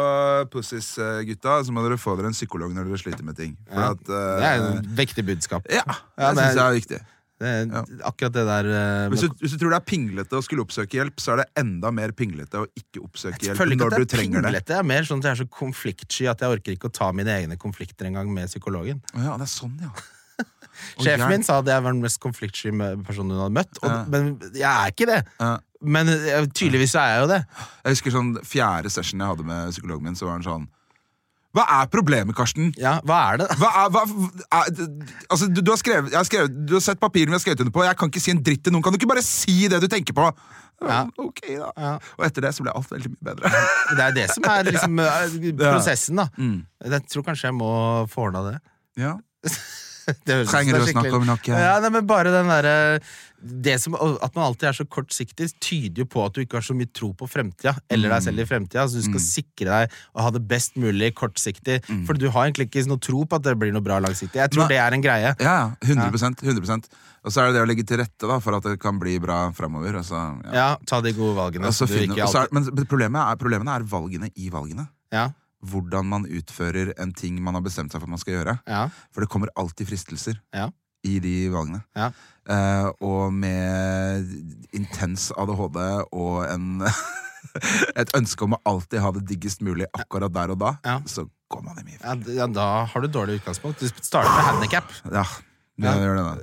[0.53, 3.57] pussies, eh, gutta, så må dere få dere en psykolog når dere sliter med ting.
[3.71, 5.67] For Ja, at, uh, Det er et viktig budskap.
[5.71, 7.01] Ja, Ja, det det syns jeg er viktig.
[7.41, 7.81] Det Ja.
[8.05, 10.99] Akkurat det der uh, Hvis du, hvis du tror det er pinglete å skulle oppsøke
[10.99, 14.05] hjelp, så er det enda mer pinglete å ikke oppsøke hjelp ikke når du det
[14.05, 14.67] er trenger pinglete.
[14.69, 17.09] Det er mer sånn at jeg er så konfliktsky at jeg orker ikke å ta
[17.17, 19.01] mine egne konflikter en gang med psykologen.
[19.17, 19.91] Ja, det er sånn, ja.
[21.01, 23.89] Sjefen min sa at jeg var den mest konfliktsky med- personen hun hadde møtt, og,
[23.91, 24.05] Ja.
[24.09, 25.19] men jeg er ikke det.
[25.41, 25.59] Ja.
[25.81, 27.41] Men eh, tydeligvis er jeg jo det.
[27.85, 30.69] Jeg husker sånn fjerde session jeg hadde med psykologen min, så var han sånn
[31.57, 32.71] Hva er problemet, Karsten?
[32.79, 33.49] Ja, hva er det?
[33.59, 34.71] Hva er, hva, er,
[35.29, 37.75] altså, du, du, har skrevet, har skrevet, du har sett papirene vi har skrevet under
[37.75, 37.85] på.
[37.89, 38.85] Jeg kan ikke si en dritt til noen.
[38.87, 40.29] Kan du ikke bare si det du tenker på?
[40.81, 41.03] Ja.
[41.21, 41.73] Ok, da.
[41.77, 41.93] Ja.
[42.17, 43.53] Og etter det så ble alt veldig mye bedre.
[43.91, 46.31] Det er det som er liksom eh, prosessen, da.
[46.39, 46.59] Mm.
[46.87, 47.73] Jeg tror kanskje jeg må
[48.13, 48.59] få ordna det.
[49.01, 49.19] Ja.
[50.51, 51.39] Trenger du å snakke om noe?
[51.51, 53.01] Ja, nei, men bare den der,
[53.41, 56.67] det som, At man alltid er så kortsiktig, tyder jo på at du ikke har
[56.67, 57.75] så mye tro på fremtida.
[57.93, 58.87] Eller deg selv i fremtida.
[58.89, 61.81] Så du skal sikre deg å ha det best mulig kortsiktig.
[62.09, 64.41] For du har egentlig ikke noe tro på at det blir noe bra langsiktig.
[64.43, 64.73] Jeg tror Nei.
[64.75, 65.35] det er en greie.
[65.41, 65.89] Ja, ja.
[65.89, 66.91] 100, 100%
[67.25, 69.19] Og så er det det å legge til rette da, for at det kan bli
[69.23, 70.01] bra framover.
[70.01, 70.25] Ja.
[70.55, 71.73] Ja, ta de gode valgene.
[71.73, 74.89] Er, men problemet er, problemene er valgene i valgene.
[75.15, 75.31] ja,
[75.61, 78.59] Hvordan man utfører en ting man har bestemt seg for at man skal gjøre.
[78.67, 80.71] ja, For det kommer alltid fristelser ja,
[81.05, 81.83] i de valgene.
[81.97, 82.11] ja.
[82.51, 84.27] Eh, og med
[84.75, 85.77] intens ADHD
[86.17, 86.81] og en
[88.01, 90.73] et ønske om å alltid ha det diggest mulig akkurat der og da,
[91.07, 92.25] så går man i mye feil.
[92.41, 93.79] ja, Da har du dårlig utgangspunkt.
[93.85, 94.91] Du starter med handikap.
[95.13, 95.25] Ja,
[95.81, 96.35] det gjør det da.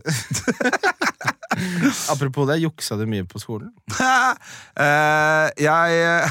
[2.13, 3.73] Apropos det, juksa du mye på skolen?
[4.77, 6.29] Eh, jeg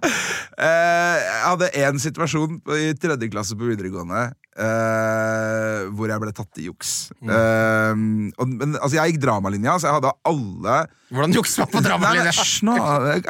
[0.00, 4.30] jeg hadde én situasjon i tredje klasse på videregående
[4.60, 6.88] Uh, hvor jeg ble tatt i juks.
[7.22, 7.92] Eh,
[8.34, 10.74] og, men altså, jeg gikk dramalinja, så jeg hadde alle
[11.14, 12.34] Hvordan jukser man på Nei, dramalinja?
[12.34, 12.74] Hysj nå!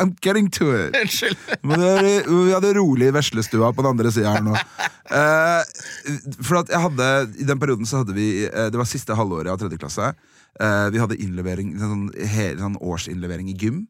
[0.00, 0.96] I'm getting to it.
[1.04, 1.36] Unnskyld.
[1.70, 1.84] Men
[2.24, 4.56] Vi hadde rolig veslestua på den andre sida her nå.
[5.12, 5.62] Uh,
[6.40, 7.12] for at jeg hadde
[7.44, 10.10] I den perioden så hadde vi eh, Det var siste halvåret av tredje klasse.
[10.56, 13.84] Eh, vi hadde innlevering sånn, he- sånn årsinnlevering i gym.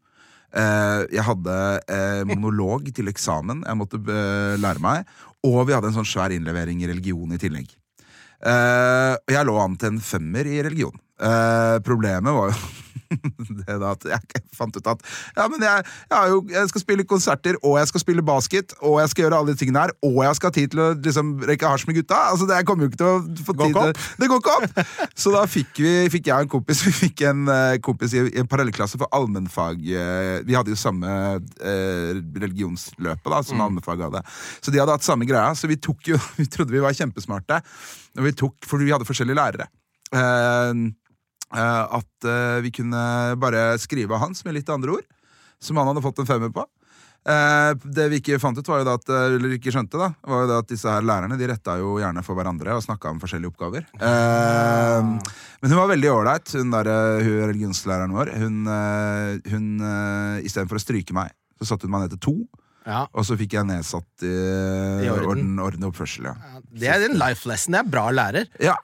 [0.51, 5.13] Eh, jeg hadde eh, monolog til eksamen jeg måtte eh, lære meg.
[5.47, 7.71] Og vi hadde en sånn svær innlevering i religion i tillegg.
[8.41, 10.95] Jeg lå an til en femmer i religion.
[11.85, 12.57] Problemet var jo
[13.67, 15.03] da jeg fant ut at
[15.37, 18.75] Ja, men jeg, jeg, har jo, jeg skal spille konserter, og jeg skal spille basket,
[18.81, 20.89] og jeg skal gjøre alle de tingene her, og jeg skal ha tid til å
[20.95, 22.21] liksom, røyke hasj med gutta.
[22.31, 24.95] Altså, det, jeg kommer jo ikke til å få tid til Det går ikke opp!
[25.25, 28.41] Så da fikk, vi, fikk jeg en kompis Vi fikk en uh, kompis i, i
[28.43, 29.83] en parallellklasse for allmennfag.
[29.85, 32.13] Uh, vi hadde jo samme uh,
[32.45, 34.23] religionsløpet da, som allmennfag hadde.
[34.61, 37.61] Så de hadde hatt samme greia, så vi tok jo Vi trodde vi var kjempesmarte,
[38.21, 39.67] vi tok, for vi hadde forskjellige lærere.
[40.11, 40.73] Eh,
[41.59, 43.01] at eh, vi kunne
[43.41, 45.09] bare skrive av hans med litt andre ord,
[45.61, 46.67] som han hadde fått en femmer på.
[47.21, 50.09] Eh, det vi ikke fant ut, var jo da at, eh, eller ikke skjønte, da,
[50.25, 53.13] var jo da at disse her lærerne de retta jo gjerne for hverandre og snakka
[53.13, 53.85] om forskjellige oppgaver.
[54.01, 55.11] Eh,
[55.61, 58.33] men hun var veldig ålreit, hun der, eh, hun religionslæreren vår.
[58.41, 58.57] Hun,
[59.53, 59.69] hun
[60.41, 62.37] Istedenfor å stryke meg, så satte hun meg ned til to.
[62.89, 63.05] Ja.
[63.13, 64.33] Og så fikk jeg nedsatt i,
[65.05, 65.29] I orden.
[65.29, 66.35] orden, orden og oppførsel, ja.
[66.73, 67.77] Det er en life lesson.
[67.77, 68.49] Det er bra lærer.
[68.65, 68.79] ja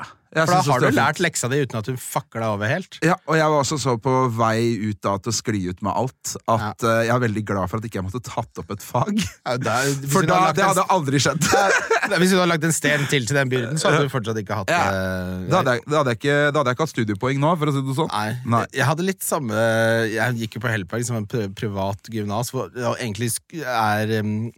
[0.45, 2.99] For da har du lært leksa di uten at du fucker deg over helt.
[3.07, 4.59] Ja, og jeg var også så på vei
[4.91, 7.81] ut da til å skli ut med alt at eh, jeg er veldig glad for
[7.81, 9.15] at ikke jeg måtte tatt opp et fag.
[9.17, 9.57] Ja,
[9.87, 11.41] hvis For da, det hadde aldri skjedd.
[12.11, 14.39] Nei, Hvis du hadde lagt en sten til til den byrden, så hadde du fortsatt
[14.43, 14.83] ikke hatt Ja.
[14.93, 17.73] eh, Da hadde, jeg, da, hadde ikke, da hadde jeg ikke hatt studiepoeng nå, for
[17.73, 18.13] å si det sånn.
[18.13, 18.31] Nei.
[18.57, 18.65] Nei.
[18.77, 19.67] Jeg hadde litt samme
[20.13, 22.69] Jeg gikk jo på Hellberg som en privat gymnas, hvor
[23.01, 23.33] egentlig
[23.65, 24.51] er um,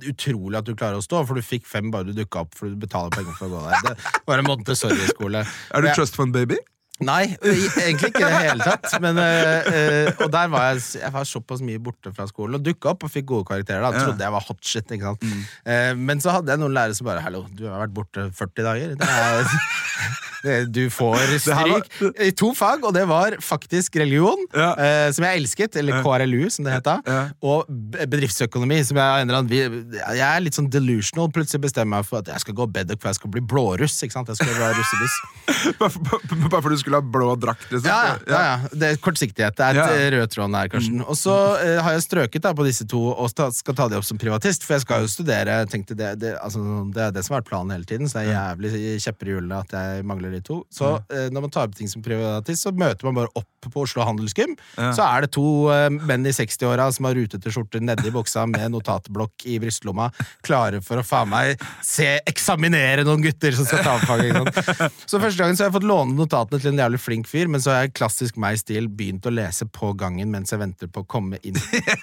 [0.00, 2.72] utrolig at du klarer å stå, for du fikk fem bare du dukka opp, for
[2.72, 3.96] du betaler penger for å gå der.
[4.08, 5.44] Det var en Montessori-skole.
[5.44, 6.58] Er du trust fund baby?
[7.06, 8.88] Nei, egentlig ikke i det hele tatt.
[9.02, 12.92] Men, eh, og der var jeg, jeg var såpass mye borte fra skolen og dukka
[12.94, 13.82] opp og fikk gode karakterer.
[13.84, 14.96] Da jeg trodde jeg var hot shit.
[14.96, 15.22] Ikke sant?
[15.26, 15.44] Mm.
[15.66, 18.66] Eh, men så hadde jeg noen lærere som bare Hallo, du har vært borte 40
[18.68, 18.94] dager.
[18.98, 21.92] Det er, du får stryk
[22.26, 24.72] i to fag, og det var faktisk religion, Ja.
[24.74, 27.20] eh, som jeg elsket, eller KRLU, som det het da, Ja.
[27.42, 31.30] og bedriftsøkonomi, som jeg av en eller annen Jeg er litt sånn delusional.
[31.30, 34.02] Plutselig bestemmer jeg meg for at jeg skal gå bedok, for jeg skal bli blåruss.
[34.02, 34.28] Ikke sant?
[34.32, 35.16] Jeg skal være russebuss.
[35.78, 37.88] Bare for, bare for du skulle ha blå drakt, liksom?
[37.88, 38.70] Ja, ja, ja.
[38.72, 39.56] Det er kortsiktighet.
[39.56, 39.86] Det er Ja.
[39.92, 41.00] et rød tråden her, Karsten.
[41.06, 44.04] Og så eh, har jeg strøket da på disse to og skal ta de opp
[44.04, 45.60] som privatist, for jeg skal jo studere.
[45.72, 46.62] Tenkte det, det, altså,
[46.92, 49.34] det er det som har vært planen hele tiden, så det er jævlig kjepper i
[49.36, 50.60] hjulene at jeg mangler de to.
[50.72, 53.84] Så eh, når man tar opp ting som privatist, så møter man bare opp på
[53.84, 54.56] Oslo Handelsgym.
[54.76, 58.72] Så er det to eh, menn i 60-åra som har rutete skjorter nedi buksa med
[58.74, 60.10] notatblokk i brystlomma,
[60.42, 64.32] klare for å faen meg se eksaminere noen gutter som skal ta opp faget.
[65.10, 67.62] Så første gangen så har jeg fått låne notatene til en jævlig flink fyr, men
[67.62, 71.08] så har jeg klassisk meg-stil begynt å lese på gangen mens jeg venter på å
[71.08, 71.58] komme inn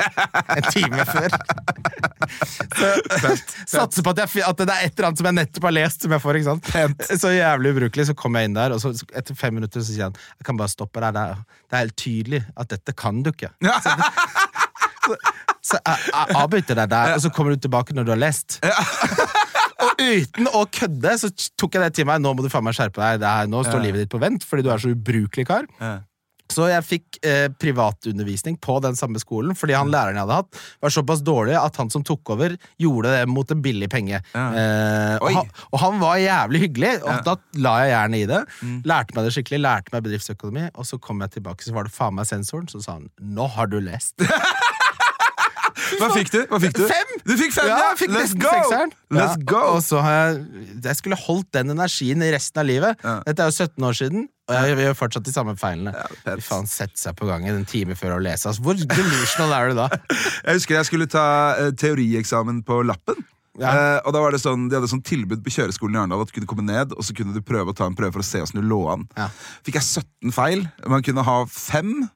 [0.58, 1.36] en time før.
[3.70, 6.06] Satser på at, jeg, at det er et eller annet som jeg nettopp har lest,
[6.06, 6.40] som jeg får.
[6.40, 7.14] ikke sant?
[7.22, 8.10] Så jævlig ubrukelig.
[8.10, 10.60] Så kommer jeg inn der, og så etter fem minutter så sier han jeg kan
[10.60, 11.44] bare stoppe der.
[11.70, 13.52] Det er helt tydelig at dette kan du ikke.
[13.60, 13.96] Så,
[15.06, 15.16] så,
[15.72, 18.60] så jeg, jeg avbryter deg der, og så kommer du tilbake når du har lest.
[18.64, 19.29] Og
[20.10, 21.30] uten å kødde så
[21.60, 22.22] tok jeg det til meg.
[22.24, 23.22] Nå må du faen meg skjerpe deg.
[23.24, 25.68] Det her, nå står livet ditt på vent fordi du er så ubrukelig kar.
[26.50, 30.62] Så jeg fikk eh, privatundervisning på den samme skolen, fordi han læreren jeg hadde hatt,
[30.82, 34.18] var såpass dårlig at han som tok over, gjorde det mot en billig penge.
[34.34, 34.46] Ja.
[34.58, 37.20] Eh, og, han, og han var jævlig hyggelig, og Ja.
[37.28, 38.42] da la jeg gjerne i det.
[38.66, 38.80] Mm.
[38.90, 41.94] Lærte meg det skikkelig, lærte meg bedriftsøkonomi, og så kom jeg tilbake, så var det
[41.94, 44.18] faen meg sensoren, så sa han 'nå har du lest'.
[46.00, 46.40] Hva fikk du?
[46.50, 46.84] Hva fikk du?
[46.90, 47.14] Fem!
[47.28, 47.94] Du fikk fem, ja!
[48.00, 48.52] Fikk Let's go!
[49.16, 49.62] Let's go!
[49.76, 53.02] Og så har jeg Jeg skulle holdt den energien i resten av livet.
[53.28, 55.94] Dette er jo 17 år siden, og jeg gjør fortsatt de samme feilene.
[55.94, 58.50] Ja, faen, Sette seg på gangen en time før å lese.
[58.50, 59.90] Altså, hvor delusional er du da?
[60.48, 61.26] Jeg husker jeg skulle ta
[61.58, 63.20] uh, teorieksamen på lappen.
[63.60, 63.72] Ja.
[63.74, 66.30] Uh, og da var det sånn, De hadde sånn tilbud på kjøreskolen i Arendal at
[66.32, 68.28] du kunne komme ned og så kunne du prøve å ta en prøve for å
[68.28, 69.04] se hvordan du lå an.
[69.20, 69.28] Ja.
[69.68, 70.64] Fikk jeg 17 feil.
[70.88, 72.08] Man kunne ha fem.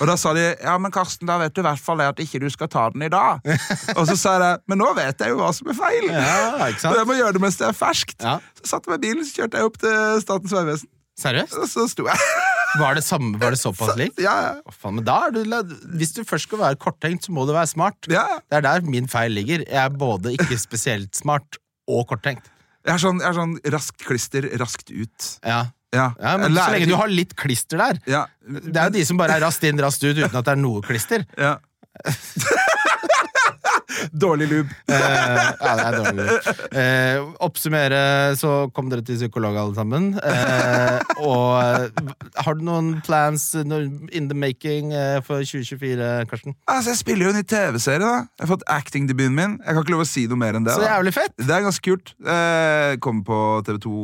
[0.00, 2.40] Og da sa de ja, men Karsten, da vet du i hvert fall at ikke
[2.42, 3.44] du skal ta den i dag.
[3.98, 6.08] og så sa jeg men nå vet jeg jo hva som er feil.
[6.10, 8.18] Ja, Så jeg må gjøre det mens det er ferskt.
[8.22, 8.38] Ja.
[8.60, 10.90] Så satte jeg meg i bilen så kjørte jeg opp til Statens vegvesen.
[11.20, 11.54] Seriøst?
[11.62, 12.22] Og så sto jeg.
[12.74, 14.18] Var det, samme, var det såpass likt?
[14.18, 14.54] ja, ja.
[14.66, 17.52] Å, faen, men da er du, hvis du først skal være korttenkt, så må du
[17.54, 18.08] være smart.
[18.10, 18.24] ja.
[18.50, 19.62] Det er der min feil ligger.
[19.62, 22.50] Jeg er både ikke spesielt smart og korttenkt.
[22.84, 25.28] Jeg er sånn, jeg er sånn raskt klister, raskt ut.
[25.46, 25.60] Ja.
[25.94, 28.00] Ja, Ja, men Så lenge du har litt klister der.
[28.10, 28.24] ja.
[28.44, 30.60] Det er jo de som bare er raskt inn, raskt ut uten at det er
[30.60, 31.24] noe klister.
[31.40, 31.54] Ja.
[34.12, 34.70] Dårlig lube.
[34.90, 34.96] Eh,
[35.64, 36.24] ja, det er dårlig.
[36.76, 38.00] Eh, oppsummere,
[38.38, 40.08] så kom dere til psykolog alle sammen.
[40.18, 42.12] Eh, og eh,
[42.44, 46.56] har du noen plans in the making eh, for 2024, Karsten?
[46.70, 48.02] Altså, Jeg spiller jo en ny TV-serie.
[48.02, 49.56] da Jeg har fått acting-debuten min.
[49.64, 50.76] Jeg kan ikke lov å si noe mer enn det.
[50.76, 51.36] Så jævlig fett!
[51.40, 52.14] Det er ganske kult.
[52.24, 53.40] Eh, Kommer på
[53.70, 53.94] TV2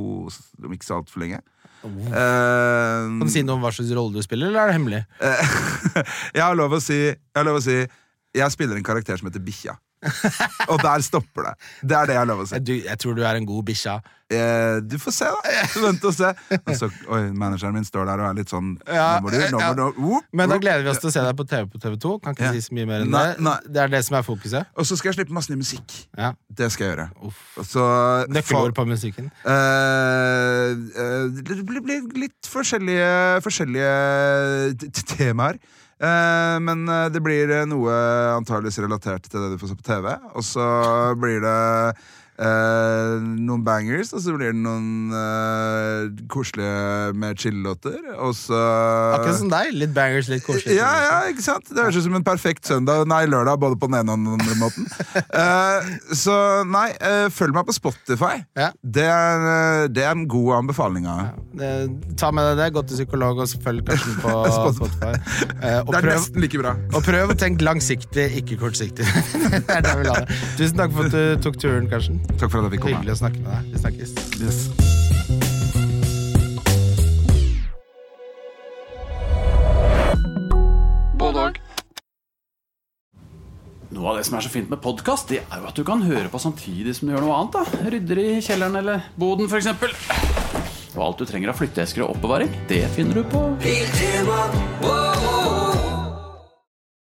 [0.65, 1.43] om ikke så altfor lenge.
[1.85, 5.03] Eh, Kan du si noe om hva slags rolle du spiller, eller er det hemmelig?
[5.21, 5.55] eh,
[6.37, 7.79] jeg har lov å si Jeg har lov å si
[8.37, 9.75] Jeg spiller en karakter som heter Bikkja.
[10.73, 11.55] Og der stopper det.
[11.83, 12.59] Det er det jeg har lov å si.
[12.65, 13.99] Du, jeg tror du er en god bikkja.
[14.31, 15.55] Eh, du får se, da.
[15.85, 16.29] Vent og se.
[16.61, 19.39] Og så, oi, manageren min står der og er litt sånn Ja, Nå må du,
[19.51, 21.67] nå må du whoop, Men da gleder vi oss til å se deg på TV
[21.73, 22.13] på TV2.
[22.23, 22.53] Kan ikke Ja.
[22.55, 23.43] si så mye mer enn Nei, det.
[23.49, 23.57] nei.
[23.67, 24.71] Det er det som er fokuset.
[24.79, 25.97] Og så skal jeg slippe masse ny musikk.
[26.17, 26.31] Ja.
[26.47, 27.35] Det skal jeg gjøre.
[27.67, 27.89] Så
[28.31, 29.33] Nøkkelord på musikken.
[29.45, 33.11] Eh, eh, det blir, litt forskjellige,
[33.45, 35.59] forskjellige temaer.
[36.01, 37.93] Eh, men eh, det blir eh, noe
[38.39, 40.09] antageligvis relatert til det du får se på TV.
[40.33, 40.67] Og så
[41.21, 41.59] blir det
[42.41, 43.15] eh,
[43.45, 47.99] noen bangers, og så blir det noen eh, koselige med chill-låter.
[48.21, 48.59] Og så
[49.17, 49.73] Akkurat som deg.
[49.77, 50.79] Litt bangers, litt koselig.
[50.79, 51.69] ja, ja, ikke sant?
[51.71, 54.35] Det høres ut som en perfekt søndag Nei, lørdag, både på den ene og den
[54.39, 54.89] andre måten.
[55.41, 55.87] Eh,
[56.17, 56.35] så
[56.67, 56.89] nei,
[57.33, 58.41] følg meg på Spotify.
[58.59, 58.71] Ja.
[58.83, 61.07] Det, er, det er en god anbefaling.
[61.07, 61.31] Ja,
[62.21, 62.69] ta med deg det.
[62.75, 64.35] Gå til psykolog og følg Karsten på
[64.77, 65.13] Spotify.
[65.15, 66.75] Eh, Det er prøv, nesten like bra.
[66.95, 69.07] og prøv å tenke langsiktig, ikke kortsiktig.
[69.55, 70.39] det er det vi lar det.
[70.61, 72.21] Tusen takk for at du tok turen, Karsten.
[72.39, 73.01] Takk for at jeg fikk komme.
[73.01, 73.63] Hyggelig å snakke med deg.
[73.75, 74.11] Vi snakkes.
[74.41, 74.61] Yes.
[83.91, 86.01] Noe av det som er så fint med podkast, det er jo at du kan
[86.07, 87.59] høre på samtidig som du gjør noe annet.
[87.59, 89.69] da Rydder i kjelleren eller boden, f.eks.
[90.95, 94.41] Og alt du trenger av flytteesker og oppbevaring, det finner du på Biltema,